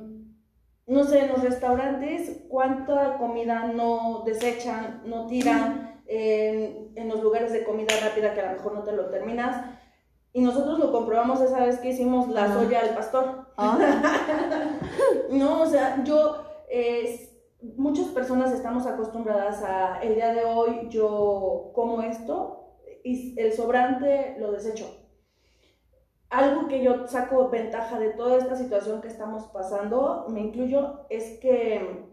[0.86, 7.52] no sé, en los restaurantes, cuánta comida no desechan, no tiran, en, en los lugares
[7.52, 9.64] de comida rápida que a lo mejor no te lo terminas.
[10.34, 12.54] Y nosotros lo comprobamos esa vez que hicimos la Ah.
[12.54, 13.46] soya al pastor.
[13.56, 13.78] Ah,
[15.30, 17.31] No, o sea, yo, eh,
[17.76, 24.36] muchas personas estamos acostumbradas a, el día de hoy yo como esto y el sobrante
[24.38, 24.86] lo desecho.
[26.30, 31.38] Algo que yo saco ventaja de toda esta situación que estamos pasando, me incluyo, es
[31.40, 32.11] que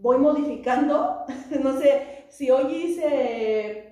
[0.00, 1.24] voy modificando,
[1.62, 3.06] no sé, si hoy hice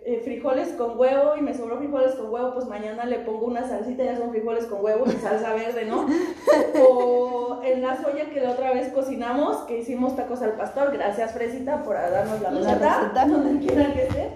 [0.05, 3.67] eh, frijoles con huevo y me sobró frijoles con huevo, pues mañana le pongo una
[3.67, 6.07] salsita, ya son frijoles con huevo y salsa verde, ¿no?
[6.89, 11.33] O en la soya que la otra vez cocinamos, que hicimos tacos al pastor, gracias
[11.33, 14.31] Fresita por darnos la La receta, donde quiera que esté.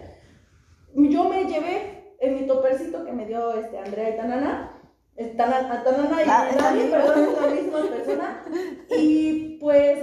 [0.95, 4.73] Yo me llevé en mi topercito que me dio este Andrea y Tanana,
[5.17, 6.97] eh, Tana- Tanana y Ah, Dani, misma.
[6.99, 8.43] perdón, es la misma persona,
[8.99, 10.00] y pues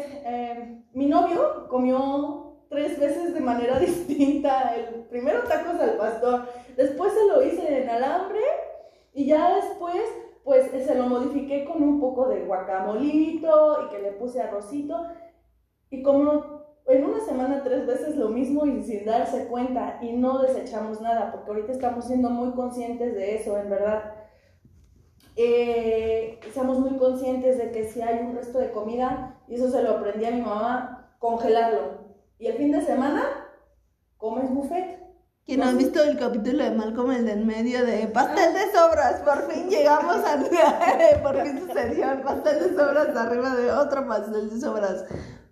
[1.77, 4.75] comió tres veces de manera distinta.
[4.75, 8.41] El primero tacos al pastor, después se lo hice en alambre
[9.13, 10.01] y ya después
[10.43, 14.95] pues se lo modifiqué con un poco de guacamolito y que le puse arrocito.
[15.89, 20.39] Y como en una semana tres veces lo mismo y sin darse cuenta y no
[20.39, 24.15] desechamos nada, porque ahorita estamos siendo muy conscientes de eso, en verdad.
[25.35, 29.83] Eh, estamos muy conscientes de que si hay un resto de comida, y eso se
[29.83, 32.07] lo aprendí a mi mamá, congelarlo.
[32.39, 33.23] Y el fin de semana,
[34.17, 34.97] comes buffet.
[35.45, 39.49] Quien ha visto el capítulo de Malcolm, el del medio de pastel de sobras, por
[39.49, 40.43] fin llegamos al...
[41.23, 45.05] por fin sucedió el pastel de sobras arriba de otro pastel de sobras.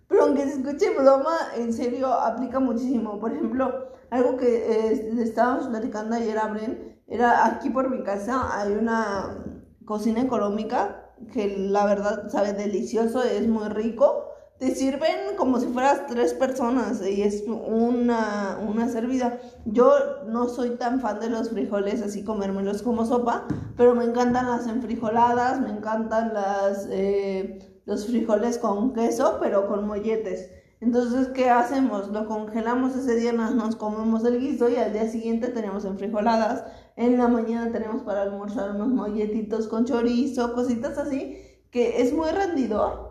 [0.06, 3.18] Pero aunque se escuche broma, en serio aplica muchísimo.
[3.18, 8.02] Por ejemplo, algo que eh, le estábamos platicando ayer a Bren, era aquí por mi
[8.02, 9.44] casa hay una
[9.84, 14.25] cocina económica que la verdad sabe delicioso, es muy rico.
[14.58, 19.38] Te sirven como si fueras tres personas y es una, una servida.
[19.66, 19.92] Yo
[20.28, 24.66] no soy tan fan de los frijoles, así comérmelos como sopa, pero me encantan las
[24.66, 30.50] enfrijoladas, me encantan las, eh, los frijoles con queso, pero con molletes.
[30.80, 32.08] Entonces, ¿qué hacemos?
[32.08, 36.64] Lo congelamos ese día, nos, comemos el guiso y al día siguiente tenemos enfrijoladas.
[36.96, 41.36] En la mañana tenemos para almorzar unos molletitos con chorizo, cositas así,
[41.70, 43.05] que es muy rendidor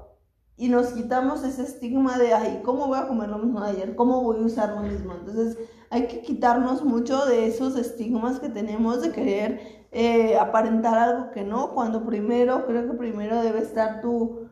[0.58, 3.96] y nos quitamos ese estigma de, ay, ¿cómo voy a comer lo mismo de ayer?
[3.96, 5.14] ¿Cómo voy a usar lo mismo?
[5.14, 5.58] Entonces
[5.90, 11.44] hay que quitarnos mucho de esos estigmas que tenemos de querer eh, aparentar algo que
[11.44, 14.50] no, cuando primero, creo que primero debe estar tu,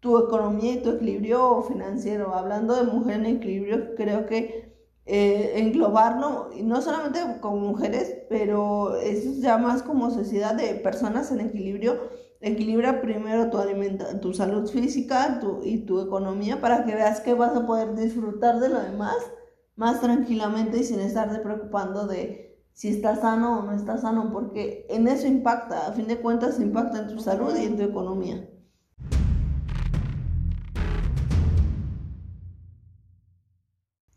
[0.00, 2.34] tu economía y tu equilibrio financiero.
[2.34, 4.72] Hablando de mujer en equilibrio, creo que
[5.06, 11.30] eh, englobarlo, no solamente con mujeres, pero eso es ya más como sociedad de personas
[11.32, 11.98] en equilibrio
[12.44, 17.34] equilibra primero tu alimenta tu salud física tu, y tu economía para que veas que
[17.34, 19.16] vas a poder disfrutar de lo demás
[19.76, 24.86] más tranquilamente y sin estarte preocupando de si estás sano o no estás sano, porque
[24.88, 28.48] en eso impacta, a fin de cuentas impacta en tu salud y en tu economía.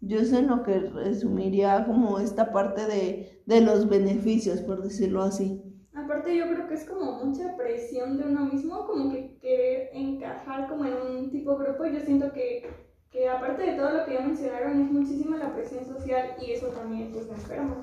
[0.01, 5.66] Yo sé lo que resumiría como esta parte de, de los beneficios, por decirlo así.
[5.97, 10.69] Aparte yo creo que es como mucha presión de uno mismo, como que querer encajar
[10.69, 11.87] como en un tipo de grupo.
[11.87, 12.69] Yo siento que,
[13.09, 16.67] que aparte de todo lo que ya mencionaron, es muchísima la presión social y eso
[16.67, 17.81] también pues me enferma.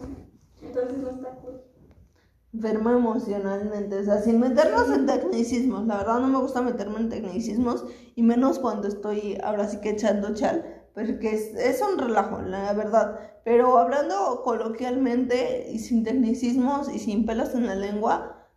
[0.62, 1.60] Entonces no está cool.
[2.52, 5.84] Enferma emocionalmente, o sea, sin meternos en tecnicismos.
[5.88, 9.90] La verdad no me gusta meterme en tecnicismos y menos cuando estoy ahora sí que
[9.90, 10.73] echando chal.
[10.94, 13.18] Porque es, es un relajo, la verdad.
[13.44, 18.48] Pero hablando coloquialmente y sin tecnicismos y sin pelos en la lengua,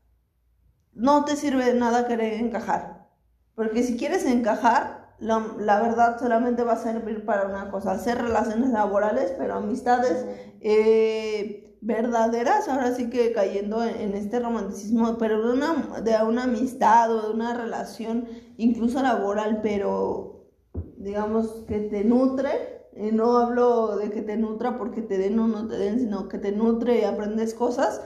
[0.94, 3.08] no te sirve de nada querer encajar.
[3.56, 8.22] Porque si quieres encajar, la, la verdad solamente va a servir para una cosa, hacer
[8.22, 10.26] relaciones laborales, pero amistades
[10.62, 16.44] eh, verdaderas, ahora sí que cayendo en, en este romanticismo, pero de una, de una
[16.44, 20.27] amistad o de una relación incluso laboral, pero
[20.98, 22.78] digamos que te nutre.
[22.96, 26.28] Y no hablo de que te nutra porque te den o no te den, sino
[26.28, 28.02] que te nutre y aprendes cosas.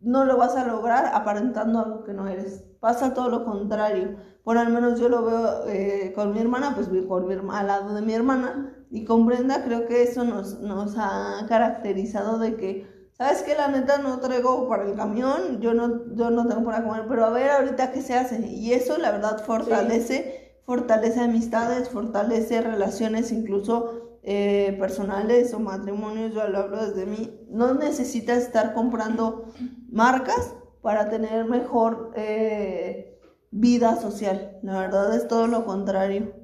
[0.00, 2.64] No lo vas a lograr aparentando algo que no eres.
[2.80, 4.16] Pasa todo lo contrario.
[4.44, 7.94] Por al menos yo lo veo eh, con mi hermana, pues con mi al lado
[7.94, 8.74] de mi hermana.
[8.90, 13.54] Y con Brenda creo que eso nos, nos ha caracterizado de que, ¿sabes qué?
[13.54, 17.24] La neta no traigo para el camión, yo no, yo no tengo para comer, pero
[17.24, 18.40] a ver ahorita qué se hace.
[18.48, 20.39] Y eso la verdad fortalece,
[20.70, 27.40] fortalece amistades, fortalece relaciones incluso eh, personales o matrimonios, yo lo hablo desde mí.
[27.48, 29.46] No necesitas estar comprando
[29.90, 33.18] marcas para tener mejor eh,
[33.50, 34.60] vida social.
[34.62, 36.34] La verdad es todo lo contrario.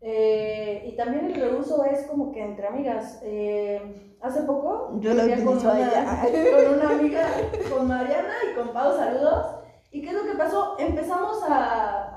[0.00, 3.20] Eh, y también el reuso es como que entre amigas.
[3.22, 6.22] Eh, hace poco Yo la con una, ella.
[6.56, 7.26] con una amiga,
[7.70, 9.56] con Mariana y con Pau, saludos.
[9.90, 10.76] ¿Y qué es lo que pasó?
[10.78, 12.15] Empezamos a,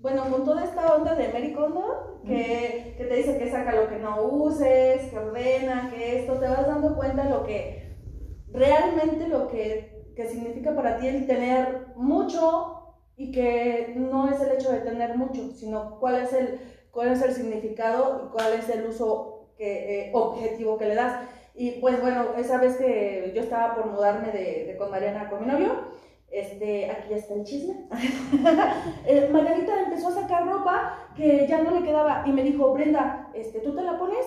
[0.00, 3.88] bueno, con toda esta onda de Mary Kondo, que, que te dice que saca lo
[3.88, 7.96] que no uses, que ordena, que esto, te vas dando cuenta lo que
[8.52, 14.52] realmente lo que, que significa para ti el tener mucho y que no es el
[14.52, 16.58] hecho de tener mucho, sino cuál es el,
[16.90, 21.28] cuál es el significado y cuál es el uso que, eh, objetivo que le das.
[21.54, 25.40] Y pues bueno, esa vez que yo estaba por mudarme de, de con Mariana con
[25.40, 25.72] mi novio,
[26.30, 27.88] este, aquí está el chisme.
[29.06, 33.30] Eh, Margarita empezó a sacar ropa que ya no le quedaba y me dijo, Brenda,
[33.34, 34.24] este, ¿tú te la pones?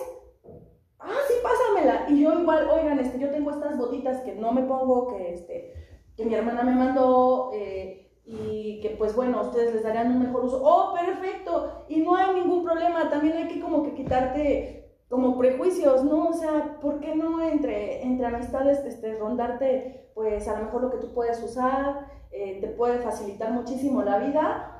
[0.98, 2.06] Ah, sí, pásamela.
[2.08, 5.72] Y yo igual, oigan, este, yo tengo estas botitas que no me pongo, que, este,
[6.16, 10.44] que mi hermana me mandó eh, y que pues bueno, ustedes les darían un mejor
[10.44, 10.60] uso.
[10.62, 11.84] Oh, perfecto.
[11.88, 13.08] Y no hay ningún problema.
[13.10, 14.83] También hay que como que quitarte
[15.14, 16.30] como prejuicios, ¿no?
[16.30, 20.90] O sea, ¿por qué no entre, entre amistades este, rondarte, pues a lo mejor lo
[20.90, 24.70] que tú puedes usar, eh, te puede facilitar muchísimo la vida?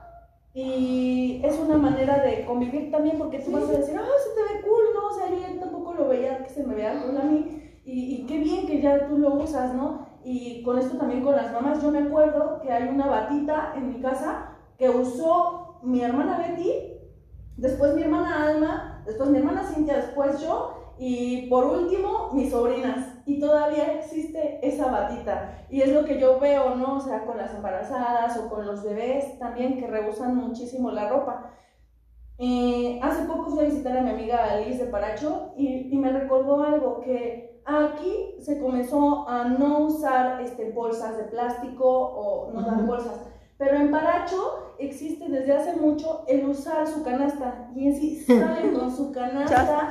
[0.52, 4.54] Y es una manera de convivir también porque tú vas a decir, ah, se te
[4.54, 5.06] ve cool, ¿no?
[5.06, 7.80] O sea, yo ya tampoco lo veía que se me vea cool a mí.
[7.84, 10.06] Y, y qué bien que ya tú lo usas, ¿no?
[10.24, 13.88] Y con esto también con las mamás, yo me acuerdo que hay una batita en
[13.88, 16.72] mi casa que usó mi hermana Betty,
[17.56, 23.08] después mi hermana Alma, después mi hermana Cintia, después yo, y por último mis sobrinas.
[23.26, 25.66] Y todavía existe esa batita.
[25.70, 26.96] Y es lo que yo veo, ¿no?
[26.96, 31.50] O sea, con las embarazadas o con los bebés también que rehusan muchísimo la ropa.
[32.38, 36.10] Eh, hace poco fui a visitar a mi amiga Liz de Paracho y, y me
[36.12, 42.62] recordó algo que aquí se comenzó a no usar este, bolsas de plástico o no
[42.62, 42.86] dar Ujú.
[42.86, 43.20] bolsas.
[43.56, 47.70] Pero en Paracho existe desde hace mucho el usar su canasta.
[47.74, 49.88] Y en sí salen con su canasta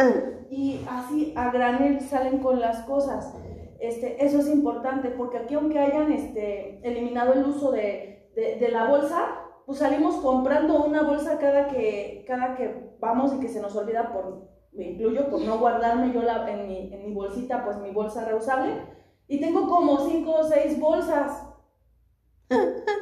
[0.50, 3.34] y así a granel salen con las cosas.
[3.80, 8.70] Este, eso es importante porque aquí aunque hayan este, eliminado el uso de, de, de
[8.70, 13.62] la bolsa, pues salimos comprando una bolsa cada que, cada que vamos y que se
[13.62, 17.64] nos olvida por, me incluyo, por no guardarme yo la, en, mi, en mi bolsita,
[17.64, 18.82] pues mi bolsa reusable.
[19.28, 21.48] Y tengo como cinco o seis bolsas.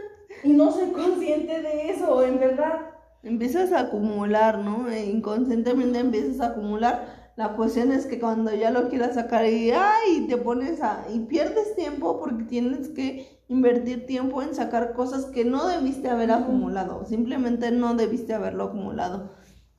[0.43, 2.82] Y no soy consciente de eso, en verdad.
[3.23, 4.89] Empiezas a acumular, ¿no?
[4.89, 7.32] E inconscientemente empiezas a acumular.
[7.36, 11.19] La cuestión es que cuando ya lo quieras sacar y ay, te pones a y
[11.21, 17.06] pierdes tiempo porque tienes que invertir tiempo en sacar cosas que no debiste haber acumulado,
[17.06, 19.30] simplemente no debiste haberlo acumulado.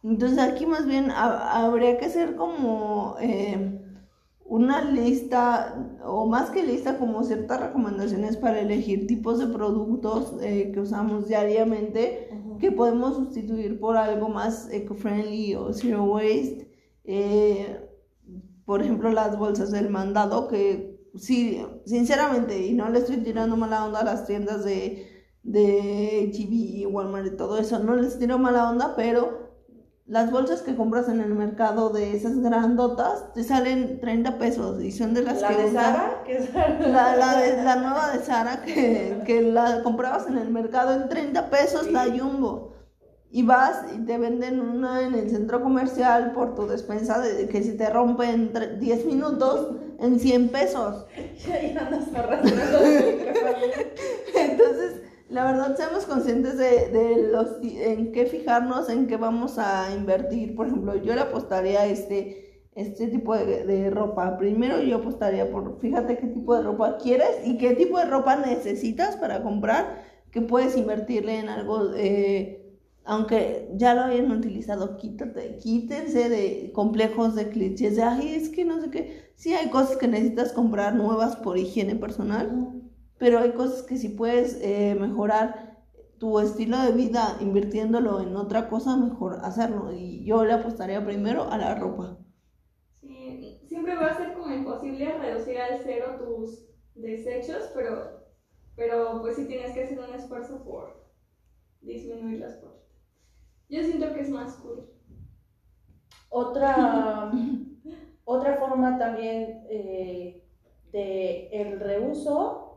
[0.03, 3.81] Entonces aquí más bien ha- habría que hacer como eh,
[4.53, 10.73] una lista, o más que lista, como ciertas recomendaciones para elegir tipos de productos eh,
[10.75, 12.29] que usamos diariamente
[12.61, 16.71] que podemos sustituir por algo más eco-friendly o zero waste.
[17.05, 17.81] Eh,
[18.67, 23.87] por ejemplo, las bolsas del mandado, que sí, sinceramente, y no le estoy tirando mala
[23.87, 25.07] onda a las tiendas de,
[25.43, 29.42] de HB y Walmart y todo eso, no les tiro mala onda, pero
[30.13, 34.93] las bolsas que compras en el mercado de esas grandotas te salen 30 pesos y
[34.93, 38.23] son de las La que de Sara, que es la, la, de- la nueva de
[38.23, 42.75] Sara que, que la comprabas en el mercado en 30 pesos la Jumbo.
[43.31, 47.63] Y vas y te venden una en el centro comercial por tu despensa de que
[47.63, 51.07] si te rompe en tre- 10 minutos en 100 pesos.
[51.17, 52.79] Y ahí andas arrastrando.
[54.35, 55.02] Entonces,
[55.33, 60.55] La verdad, seamos conscientes de, de los en qué fijarnos, en qué vamos a invertir.
[60.55, 64.37] Por ejemplo, yo le apostaría a este, este tipo de, de ropa.
[64.37, 68.37] Primero yo apostaría por, fíjate qué tipo de ropa quieres y qué tipo de ropa
[68.37, 75.57] necesitas para comprar, que puedes invertirle en algo, eh, aunque ya lo hayan utilizado, quítate,
[75.57, 79.33] quítense de complejos de clichés de, ay, es que no sé qué.
[79.37, 82.83] Sí hay cosas que necesitas comprar nuevas por higiene personal
[83.23, 85.79] pero hay cosas que si puedes eh, mejorar
[86.19, 89.93] tu estilo de vida invirtiéndolo en otra cosa, mejor hacerlo.
[89.93, 92.19] Y yo le apostaría primero a la ropa.
[93.01, 96.67] Sí, siempre va a ser como imposible reducir al cero tus
[96.97, 98.25] desechos, pero,
[98.75, 101.07] pero pues sí tienes que hacer un esfuerzo por
[101.81, 102.97] disminuirlas poquito.
[103.69, 104.91] Yo siento que es más cool.
[106.29, 107.31] Otra,
[108.25, 110.45] otra forma también eh,
[110.91, 112.72] de el reuso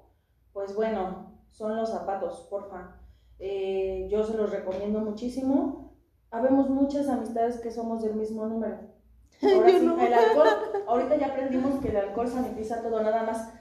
[0.56, 2.96] pues bueno, son los zapatos, porfa.
[3.40, 5.98] Eh, yo se los recomiendo muchísimo.
[6.32, 8.78] Habemos muchas amistades que somos del mismo número.
[9.44, 10.48] Ahora sí, el alcohol,
[10.88, 13.52] ahorita ya aprendimos que el alcohol sanitiza todo, nada más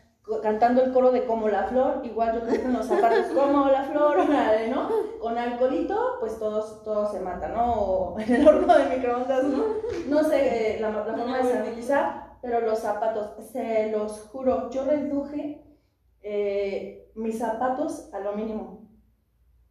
[0.40, 3.82] cantando el coro de como la flor, igual yo creo que los zapatos como la
[3.82, 4.18] flor,
[4.70, 4.88] ¿no?
[5.20, 7.72] Con alcoholito, pues todos, todos se matan, ¿no?
[7.72, 9.64] O en el horno de microondas, ¿no?
[10.08, 14.84] No sé eh, la, la forma de sanitizar, pero los zapatos, se los juro, yo
[14.84, 15.63] reduje
[16.24, 18.88] eh, mis zapatos a lo mínimo.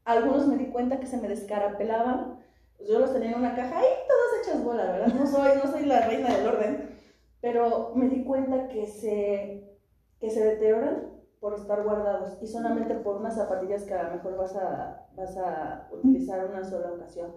[0.05, 2.39] Algunos me di cuenta que se me descarapelaban,
[2.77, 5.13] pues yo los tenía en una caja y todas hechas bola, ¿verdad?
[5.13, 6.99] No soy, no soy la reina del orden,
[7.41, 9.79] pero me di cuenta que se,
[10.19, 14.37] que se deterioran por estar guardados y solamente por unas zapatillas que a lo mejor
[14.37, 17.33] vas a, vas a utilizar una sola ocasión.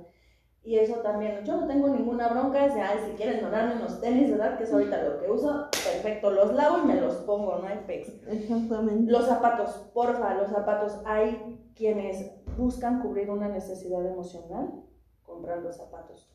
[0.62, 4.00] Y eso también, yo no tengo ninguna bronca, es de, ay, si quieren donarme unos
[4.00, 4.58] tenis, ¿verdad?
[4.58, 7.78] Que es ahorita lo que uso, perfecto, los lavo y me los pongo, no hay
[7.86, 8.08] pex.
[8.26, 9.10] Exactamente.
[9.10, 14.82] Los zapatos, porfa, los zapatos, hay quienes buscan cubrir una necesidad emocional
[15.22, 16.30] comprando zapatos.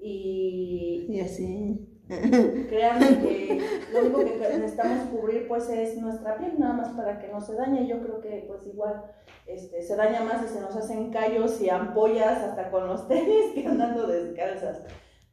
[0.00, 1.94] Y, y así.
[2.08, 3.60] Créanme que
[3.92, 7.54] lo único que necesitamos cubrir pues es nuestra piel, nada más para que no se
[7.54, 7.86] dañe.
[7.86, 9.04] Yo creo que pues igual
[9.46, 13.52] este, se daña más y se nos hacen callos y ampollas hasta con los tenis
[13.54, 14.82] que andando descalzas.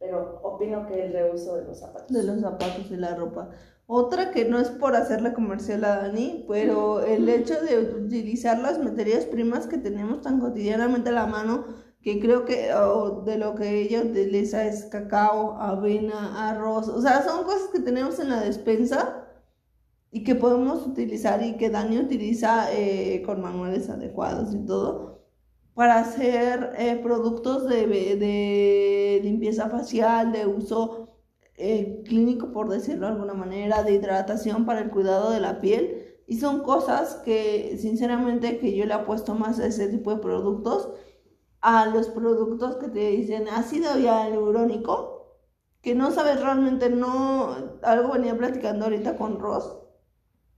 [0.06, 2.08] Pero opino que el reuso de los zapatos.
[2.08, 3.49] De los zapatos y la ropa.
[3.88, 8.80] Otra que no es por hacerle comercial a Dani, pero el hecho de utilizar las
[8.80, 11.66] materias primas que tenemos tan cotidianamente a la mano
[12.01, 12.72] que creo que
[13.26, 18.20] de lo que ella utiliza es cacao, avena, arroz, o sea, son cosas que tenemos
[18.20, 19.26] en la despensa
[20.12, 25.16] y que podemos utilizar y que Dani utiliza eh, con manuales adecuados y todo
[25.76, 28.16] para hacer eh, productos de, de,
[29.22, 31.09] limpieza facial, de uso
[31.55, 36.22] eh, clínico, por decirlo de alguna manera, de hidratación para el cuidado de la piel.
[36.28, 40.89] Y son cosas que, sinceramente, que yo le apuesto más a ese tipo de productos
[41.66, 45.39] a los productos que te dicen ácido hialurónico,
[45.82, 49.76] que no sabes realmente, no, algo venía platicando ahorita con Ross,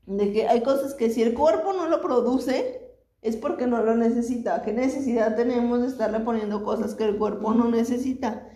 [0.05, 2.86] de que hay cosas que si el cuerpo no lo produce,
[3.21, 4.61] es porque no lo necesita.
[4.61, 8.47] ¿Qué necesidad tenemos de estarle poniendo cosas que el cuerpo no necesita?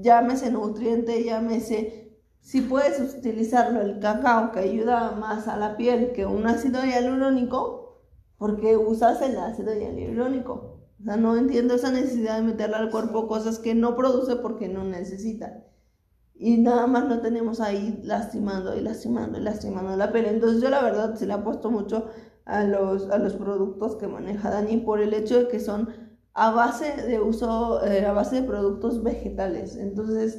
[0.00, 2.02] Llámese nutriente, llámese...
[2.40, 8.04] Si puedes utilizarlo, el cacao, que ayuda más a la piel que un ácido hialurónico,
[8.38, 10.76] porque usas el ácido hialurónico.
[11.00, 14.68] O sea, no entiendo esa necesidad de meterle al cuerpo cosas que no produce porque
[14.68, 15.64] no necesita.
[16.38, 20.26] Y nada más lo tenemos ahí lastimando y lastimando y lastimando la piel.
[20.26, 22.10] Entonces yo la verdad se le ha puesto mucho
[22.46, 25.90] a los, a los productos que maneja Dani por el hecho de que son
[26.32, 29.76] a base de uso, eh, a base de productos vegetales.
[29.76, 30.38] Entonces,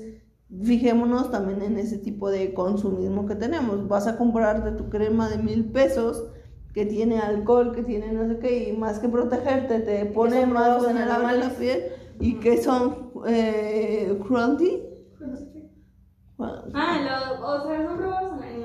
[0.63, 3.87] fijémonos también en ese tipo de consumismo que tenemos.
[3.87, 6.25] Vas a comprarte tu crema de mil pesos
[6.73, 10.83] que tiene alcohol, que tiene no sé qué, y más que protegerte, te pone más
[10.83, 11.85] vulnerable la piel
[12.19, 14.83] y que son eh, cruelty.
[16.39, 18.56] Ah, lo, o sea, son probados en.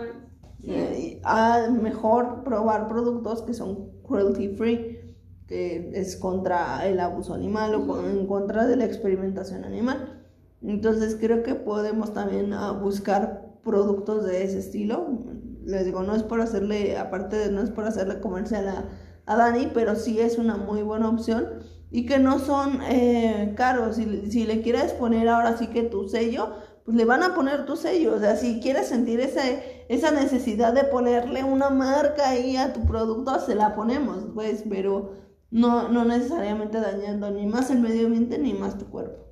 [0.65, 5.17] Eh, a mejor probar productos que son cruelty free,
[5.49, 10.23] que es contra el abuso animal o en contra de la experimentación animal.
[10.63, 15.25] Entonces creo que podemos también ah, buscar productos de ese estilo,
[15.65, 18.85] les digo, no es por hacerle, aparte de, no es por hacerle comercial a,
[19.27, 21.47] a Dani, pero sí es una muy buena opción
[21.91, 23.97] y que no son eh, caros.
[23.97, 26.55] Si, si, le quieres poner ahora sí que tu sello,
[26.85, 28.15] pues le van a poner tu sello.
[28.15, 32.85] O sea, si quieres sentir ese, esa necesidad de ponerle una marca ahí a tu
[32.87, 35.13] producto, se la ponemos, pues, pero
[35.51, 39.25] no, no necesariamente dañando ni más el medio ambiente ni más tu cuerpo.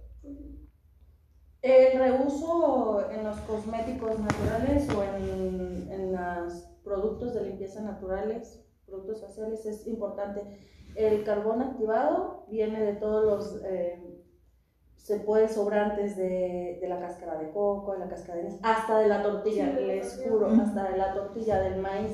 [1.63, 9.21] El reuso en los cosméticos naturales o en, en los productos de limpieza naturales, productos
[9.21, 10.43] faciales, es importante.
[10.95, 14.20] El carbón activado viene de todos los, eh,
[15.03, 18.99] se puede sobrantes de, de, la cáscara de coco, de la cáscara de maíz, hasta
[18.99, 22.13] de la tortilla, les juro, hasta de la tortilla del maíz.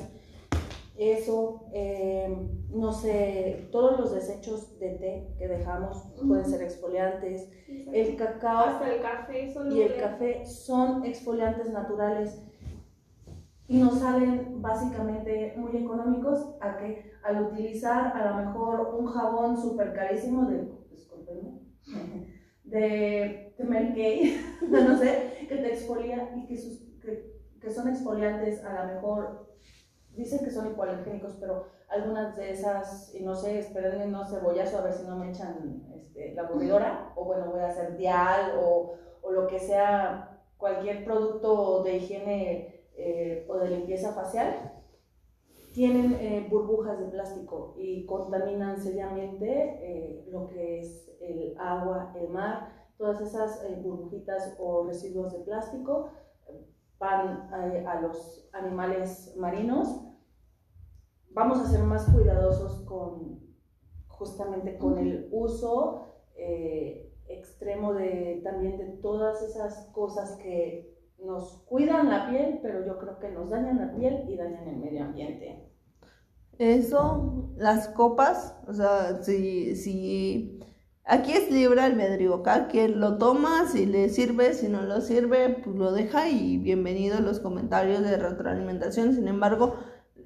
[0.97, 7.51] Eso, eh, no sé, todos los desechos de té que dejamos pueden ser exfoliantes.
[7.67, 12.41] El cacao hasta el café y el café son exfoliantes naturales
[13.67, 19.61] y nos salen básicamente muy económicos a que al utilizar a lo mejor un jabón
[19.61, 20.71] súper carísimo de,
[22.69, 27.89] de, de Mary Kay, no sé, que te exfolia y que, sus, que, que, son
[27.89, 29.47] exfoliantes a lo mejor,
[30.11, 34.81] dicen que son hipoalergénicos, pero algunas de esas, y no sé, esperen no cebollazo a
[34.81, 38.95] ver si no me echan este, la aburridora, o bueno, voy a hacer dial o,
[39.21, 44.73] o lo que sea, cualquier producto de higiene eh, o de limpieza facial,
[45.77, 52.29] tienen eh, burbujas de plástico y contaminan seriamente eh, lo que es el agua, el
[52.29, 56.09] mar, todas esas burbujitas o residuos de plástico
[56.97, 60.01] van a los animales marinos.
[61.29, 63.39] Vamos a ser más cuidadosos con
[64.07, 66.07] justamente con el uso
[67.27, 73.19] extremo de también de todas esas cosas que nos cuidan la piel, pero yo creo
[73.19, 75.67] que nos dañan la piel y dañan el medio ambiente.
[76.59, 80.59] Eso, las copas, o sea, si, si
[81.03, 85.49] aquí es libre albedrío, acá quien lo toma, si le sirve, si no lo sirve,
[85.63, 89.13] pues lo deja y bienvenido a los comentarios de retroalimentación.
[89.13, 89.75] Sin embargo,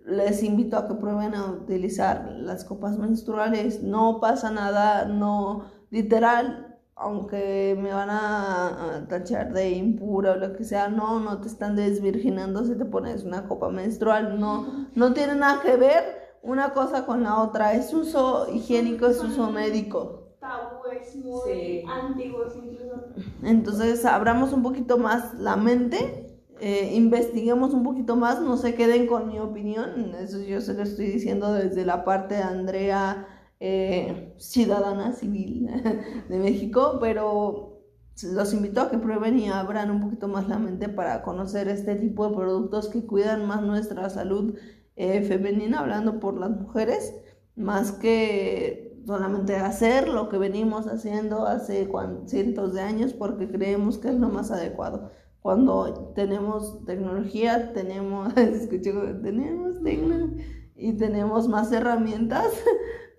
[0.05, 6.70] les invito a que prueben a utilizar las copas menstruales, no pasa nada, no, literal,
[6.95, 11.75] aunque me van a, tachar de impura o lo que sea, no, no te están
[11.75, 17.05] desvirginando si te pones una copa menstrual, no, no tiene nada que ver una cosa
[17.05, 20.35] con la otra, es uso higiénico, es uso médico.
[20.39, 23.03] Tabúes muy antiguos incluso.
[23.43, 29.07] Entonces, abramos un poquito más la mente, eh, investiguemos un poquito más, no se queden
[29.07, 33.27] con mi opinión, eso yo se lo estoy diciendo desde la parte de Andrea
[33.64, 35.70] eh, ciudadana civil
[36.30, 37.84] de México, pero
[38.24, 41.95] los invito a que prueben y abran un poquito más la mente para conocer este
[41.95, 44.55] tipo de productos que cuidan más nuestra salud
[44.95, 47.14] eh, femenina, hablando por las mujeres,
[47.55, 51.88] más que solamente hacer lo que venimos haciendo hace
[52.26, 55.12] cientos de años porque creemos que es lo más adecuado.
[55.43, 58.34] Cuando tenemos tecnología, tenemos,
[59.22, 60.45] tenemos tecnología
[60.76, 62.47] y tenemos más herramientas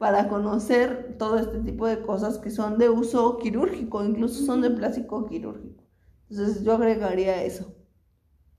[0.03, 4.71] para conocer todo este tipo de cosas que son de uso quirúrgico, incluso son de
[4.71, 5.85] plástico quirúrgico.
[6.29, 7.73] Entonces yo agregaría eso.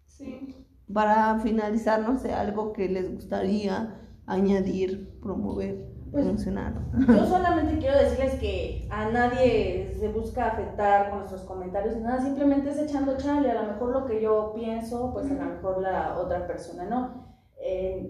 [0.07, 0.55] Sí.
[0.93, 6.81] Para finalizar, no sé, algo que les gustaría añadir, promover, pues, mencionar.
[7.09, 12.69] Yo solamente quiero decirles que a nadie se busca afectar con nuestros comentarios, nada, simplemente
[12.69, 16.17] es echando chale, a lo mejor lo que yo pienso, pues a lo mejor la
[16.19, 17.22] otra persona no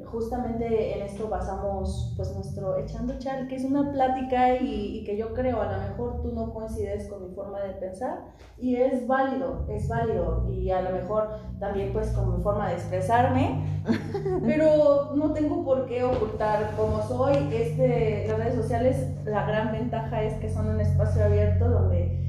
[0.06, 5.34] justamente en esto basamos pues nuestro echando chal, que es una plática y, que yo
[5.34, 8.20] creo a lo mejor tú no coincides con mi forma de pensar
[8.58, 11.30] y es válido, es válido y a lo mejor
[11.60, 13.84] también pues con mi forma de expresarme,
[14.43, 17.36] pero no tengo por qué ocultar cómo soy.
[17.54, 22.20] Este, las redes sociales, la gran ventaja es que son un espacio abierto donde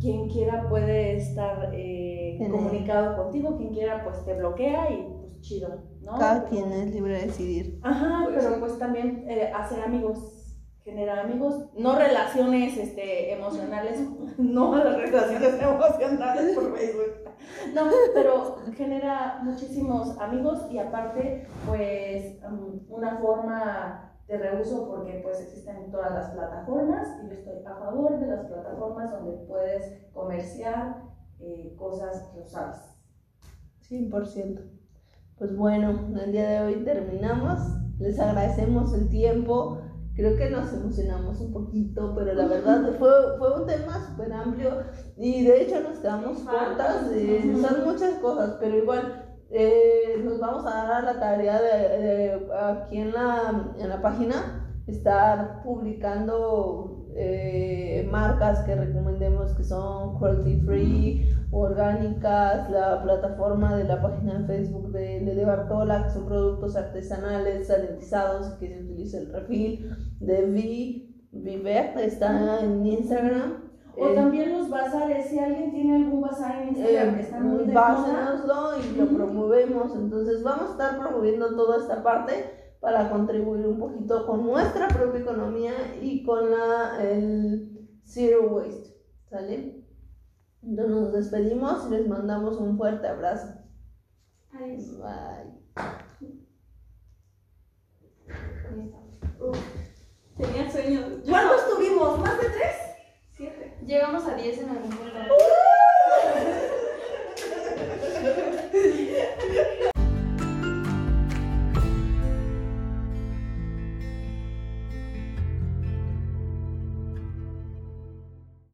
[0.00, 5.82] quien quiera puede estar eh, comunicado contigo, quien quiera pues te bloquea y chido.
[6.18, 7.78] Cada quien es libre de decidir.
[7.82, 14.00] Ajá, pues pero pues también eh, hacer amigos, generar amigos, no relaciones este, emocionales,
[14.38, 17.30] no las relaciones emocionales por Facebook.
[17.74, 25.40] No, pero genera muchísimos amigos y aparte, pues, um, una forma de reuso porque pues
[25.40, 31.02] existen todas las plataformas y yo estoy a favor de las plataformas donde puedes comerciar
[31.40, 32.96] eh, cosas que usas.
[33.90, 34.81] 100%.
[35.42, 37.58] Pues bueno, el día de hoy terminamos.
[37.98, 39.80] Les agradecemos el tiempo.
[40.14, 44.70] Creo que nos emocionamos un poquito, pero la verdad fue, fue un tema súper amplio
[45.16, 47.08] y de hecho nos quedamos cortas.
[47.60, 52.98] son muchas cosas, pero igual eh, nos vamos a dar a la tarea de, aquí
[52.98, 61.34] en la, en la página estar publicando eh, marcas que recomendemos que son cruelty free
[61.52, 67.66] orgánicas, la plataforma de la página de Facebook de Lele Bartola, que son productos artesanales,
[67.66, 73.70] sanitizados, que se utiliza el refil, de Vi, Viver, está en Instagram.
[73.96, 77.46] O eh, también los bazares, si alguien tiene algún bazar en Instagram eh, que están
[77.46, 79.94] muy y lo promovemos.
[79.94, 85.20] Entonces vamos a estar promoviendo toda esta parte para contribuir un poquito con nuestra propia
[85.20, 88.96] economía y con la, el Zero Waste.
[89.28, 89.81] ¿Sale?
[90.62, 93.52] Nos despedimos y les mandamos un fuerte abrazo.
[94.52, 94.96] Adiós.
[94.98, 95.60] Bye.
[100.36, 101.00] Tenía sueño.
[101.24, 102.20] Yo ¿Cuántos tuvimos?
[102.20, 102.76] ¿Más de tres?
[103.36, 103.76] Siete.
[103.84, 105.34] Llegamos a diez en algún momento.
[105.34, 105.38] ¡Uh!